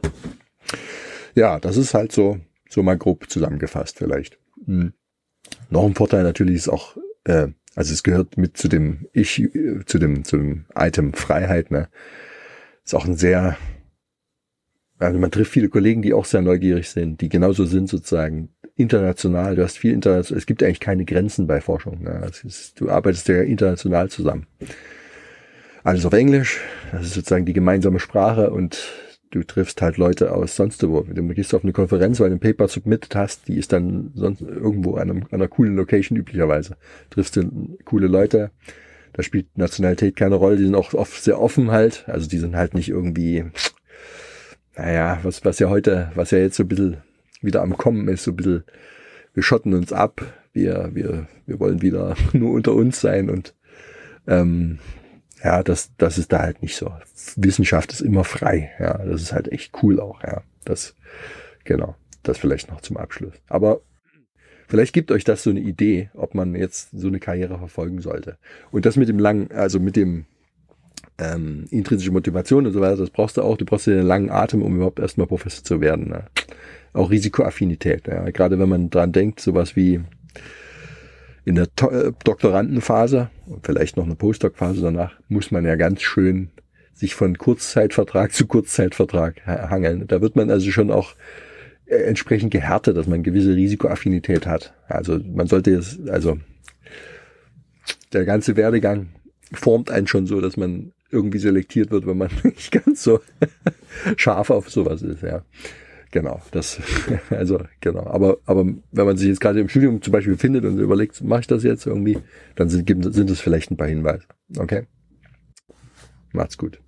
Ja, 1.34 1.58
das 1.58 1.76
ist 1.76 1.94
halt 1.94 2.12
so, 2.12 2.38
so 2.68 2.82
mal 2.82 2.98
grob 2.98 3.30
zusammengefasst 3.30 3.98
vielleicht. 3.98 4.38
Hm. 4.66 4.92
Noch 5.70 5.84
ein 5.84 5.94
Vorteil 5.94 6.22
natürlich 6.22 6.56
ist 6.56 6.68
auch, 6.68 6.96
äh, 7.24 7.48
also 7.74 7.92
es 7.92 8.02
gehört 8.02 8.36
mit 8.36 8.56
zu 8.56 8.68
dem 8.68 9.06
Ich, 9.12 9.40
äh, 9.40 9.84
zu 9.86 9.98
dem, 9.98 10.24
zu 10.24 10.36
dem 10.36 10.66
Item 10.74 11.14
Freiheit, 11.14 11.70
ne? 11.70 11.88
Ist 12.84 12.94
auch 12.94 13.06
ein 13.06 13.16
sehr, 13.16 13.56
also 15.02 15.18
man 15.18 15.30
trifft 15.30 15.52
viele 15.52 15.68
Kollegen, 15.68 16.02
die 16.02 16.14
auch 16.14 16.24
sehr 16.24 16.42
neugierig 16.42 16.88
sind, 16.88 17.20
die 17.20 17.28
genauso 17.28 17.64
sind 17.64 17.88
sozusagen 17.88 18.50
international. 18.76 19.56
Du 19.56 19.62
hast 19.62 19.78
viel 19.78 19.92
international, 19.92 20.38
es 20.38 20.46
gibt 20.46 20.62
eigentlich 20.62 20.80
keine 20.80 21.04
Grenzen 21.04 21.46
bei 21.46 21.60
Forschung. 21.60 22.02
Ne? 22.02 22.30
Ist, 22.44 22.80
du 22.80 22.88
arbeitest 22.90 23.28
ja 23.28 23.42
international 23.42 24.08
zusammen. 24.08 24.46
Alles 25.84 26.06
auf 26.06 26.12
Englisch, 26.12 26.60
das 26.92 27.02
ist 27.02 27.14
sozusagen 27.14 27.44
die 27.44 27.52
gemeinsame 27.52 27.98
Sprache 27.98 28.50
und 28.50 28.92
du 29.30 29.42
triffst 29.42 29.82
halt 29.82 29.96
Leute 29.96 30.32
aus 30.32 30.54
sonst 30.54 30.86
wo. 30.86 31.00
Du 31.00 31.26
gehst 31.28 31.54
auf 31.54 31.64
eine 31.64 31.72
Konferenz, 31.72 32.20
weil 32.20 32.28
du 32.28 32.36
ein 32.36 32.40
Paper 32.40 32.68
submitted 32.68 33.16
hast, 33.16 33.48
die 33.48 33.56
ist 33.56 33.72
dann 33.72 34.12
sonst 34.14 34.42
irgendwo 34.42 34.94
an, 34.94 35.10
einem, 35.10 35.22
an 35.24 35.28
einer 35.32 35.48
coolen 35.48 35.74
Location 35.74 36.16
üblicherweise. 36.16 36.76
Triffst 37.10 37.36
du 37.36 37.76
coole 37.84 38.06
Leute. 38.06 38.50
Da 39.14 39.22
spielt 39.22 39.58
Nationalität 39.58 40.16
keine 40.16 40.36
Rolle. 40.36 40.56
Die 40.56 40.64
sind 40.64 40.74
auch 40.74 40.94
oft 40.94 41.22
sehr 41.22 41.40
offen 41.40 41.70
halt. 41.70 42.04
Also 42.06 42.28
die 42.28 42.38
sind 42.38 42.56
halt 42.56 42.74
nicht 42.74 42.88
irgendwie, 42.88 43.44
naja, 44.76 45.18
was, 45.22 45.44
was 45.44 45.58
ja 45.58 45.68
heute, 45.68 46.10
was 46.14 46.30
ja 46.30 46.38
jetzt 46.38 46.56
so 46.56 46.64
ein 46.64 46.68
bisschen 46.68 47.02
wieder 47.40 47.62
am 47.62 47.76
Kommen 47.76 48.08
ist, 48.08 48.24
so 48.24 48.32
ein 48.32 48.36
bisschen, 48.36 48.64
wir 49.34 49.42
schotten 49.42 49.74
uns 49.74 49.92
ab. 49.92 50.22
Wir, 50.52 50.90
wir, 50.92 51.26
wir 51.46 51.60
wollen 51.60 51.82
wieder 51.82 52.14
nur 52.32 52.52
unter 52.52 52.74
uns 52.74 53.00
sein 53.00 53.30
und 53.30 53.54
ähm, 54.26 54.78
ja, 55.42 55.62
das, 55.62 55.90
das 55.96 56.18
ist 56.18 56.32
da 56.32 56.40
halt 56.40 56.62
nicht 56.62 56.76
so. 56.76 56.92
Wissenschaft 57.36 57.92
ist 57.92 58.00
immer 58.00 58.24
frei. 58.24 58.70
Ja, 58.78 58.98
das 58.98 59.22
ist 59.22 59.32
halt 59.32 59.50
echt 59.50 59.82
cool 59.82 59.98
auch. 59.98 60.22
Ja, 60.22 60.42
das, 60.64 60.94
genau, 61.64 61.96
das 62.22 62.38
vielleicht 62.38 62.70
noch 62.70 62.80
zum 62.80 62.96
Abschluss. 62.96 63.34
Aber 63.48 63.80
vielleicht 64.68 64.92
gibt 64.92 65.10
euch 65.10 65.24
das 65.24 65.42
so 65.42 65.50
eine 65.50 65.60
Idee, 65.60 66.10
ob 66.14 66.34
man 66.34 66.54
jetzt 66.54 66.90
so 66.92 67.08
eine 67.08 67.18
Karriere 67.18 67.58
verfolgen 67.58 68.00
sollte. 68.00 68.38
Und 68.70 68.86
das 68.86 68.96
mit 68.96 69.08
dem 69.08 69.18
langen, 69.18 69.50
also 69.50 69.80
mit 69.80 69.96
dem 69.96 70.26
ähm, 71.22 71.66
intrinsische 71.70 72.12
Motivation 72.12 72.66
und 72.66 72.72
so 72.72 72.80
weiter, 72.80 72.96
das 72.96 73.10
brauchst 73.10 73.36
du 73.36 73.42
auch. 73.42 73.56
Du 73.56 73.64
brauchst 73.64 73.88
einen 73.88 74.06
langen 74.06 74.30
Atem, 74.30 74.62
um 74.62 74.76
überhaupt 74.76 74.98
erstmal 74.98 75.26
Professor 75.26 75.64
zu 75.64 75.80
werden. 75.80 76.08
Ne? 76.08 76.24
Auch 76.92 77.10
Risikoaffinität. 77.10 78.06
Ja? 78.06 78.28
Gerade 78.30 78.58
wenn 78.58 78.68
man 78.68 78.90
dran 78.90 79.12
denkt, 79.12 79.40
sowas 79.40 79.76
wie 79.76 80.00
in 81.44 81.56
der 81.56 81.66
äh, 81.90 82.12
Doktorandenphase 82.24 83.30
und 83.46 83.66
vielleicht 83.66 83.96
noch 83.96 84.04
eine 84.04 84.14
Postdoc-Phase 84.14 84.80
danach 84.80 85.18
muss 85.28 85.50
man 85.50 85.64
ja 85.64 85.76
ganz 85.76 86.02
schön 86.02 86.50
sich 86.94 87.14
von 87.14 87.38
Kurzzeitvertrag 87.38 88.32
zu 88.32 88.46
Kurzzeitvertrag 88.46 89.44
hangeln. 89.46 90.06
Da 90.06 90.20
wird 90.20 90.36
man 90.36 90.50
also 90.50 90.70
schon 90.70 90.90
auch 90.90 91.14
äh, 91.86 91.96
entsprechend 91.96 92.52
gehärtet, 92.52 92.96
dass 92.96 93.06
man 93.06 93.22
gewisse 93.22 93.54
Risikoaffinität 93.54 94.46
hat. 94.46 94.74
Also 94.86 95.18
man 95.18 95.46
sollte 95.46 95.72
es, 95.72 95.98
also 96.08 96.38
der 98.12 98.24
ganze 98.24 98.56
Werdegang 98.56 99.08
formt 99.52 99.90
einen 99.90 100.06
schon 100.06 100.26
so, 100.26 100.40
dass 100.40 100.56
man 100.56 100.92
irgendwie 101.12 101.38
selektiert 101.38 101.90
wird, 101.90 102.06
wenn 102.06 102.18
man 102.18 102.30
nicht 102.42 102.72
ganz 102.72 103.02
so 103.02 103.20
scharf 104.16 104.50
auf 104.50 104.70
sowas 104.70 105.02
ist, 105.02 105.22
ja. 105.22 105.44
Genau, 106.10 106.42
das, 106.50 106.78
also 107.30 107.62
genau. 107.80 108.06
Aber, 108.06 108.38
aber 108.44 108.66
wenn 108.66 109.06
man 109.06 109.16
sich 109.16 109.28
jetzt 109.28 109.40
gerade 109.40 109.60
im 109.60 109.68
Studium 109.68 110.02
zum 110.02 110.12
Beispiel 110.12 110.36
findet 110.36 110.64
und 110.64 110.78
überlegt, 110.78 111.22
mache 111.22 111.40
ich 111.40 111.46
das 111.46 111.62
jetzt 111.62 111.86
irgendwie, 111.86 112.18
dann 112.54 112.68
sind, 112.68 112.86
sind 113.14 113.30
es 113.30 113.40
vielleicht 113.40 113.70
ein 113.70 113.78
paar 113.78 113.88
Hinweise. 113.88 114.24
Okay? 114.58 114.86
Macht's 116.32 116.58
gut. 116.58 116.80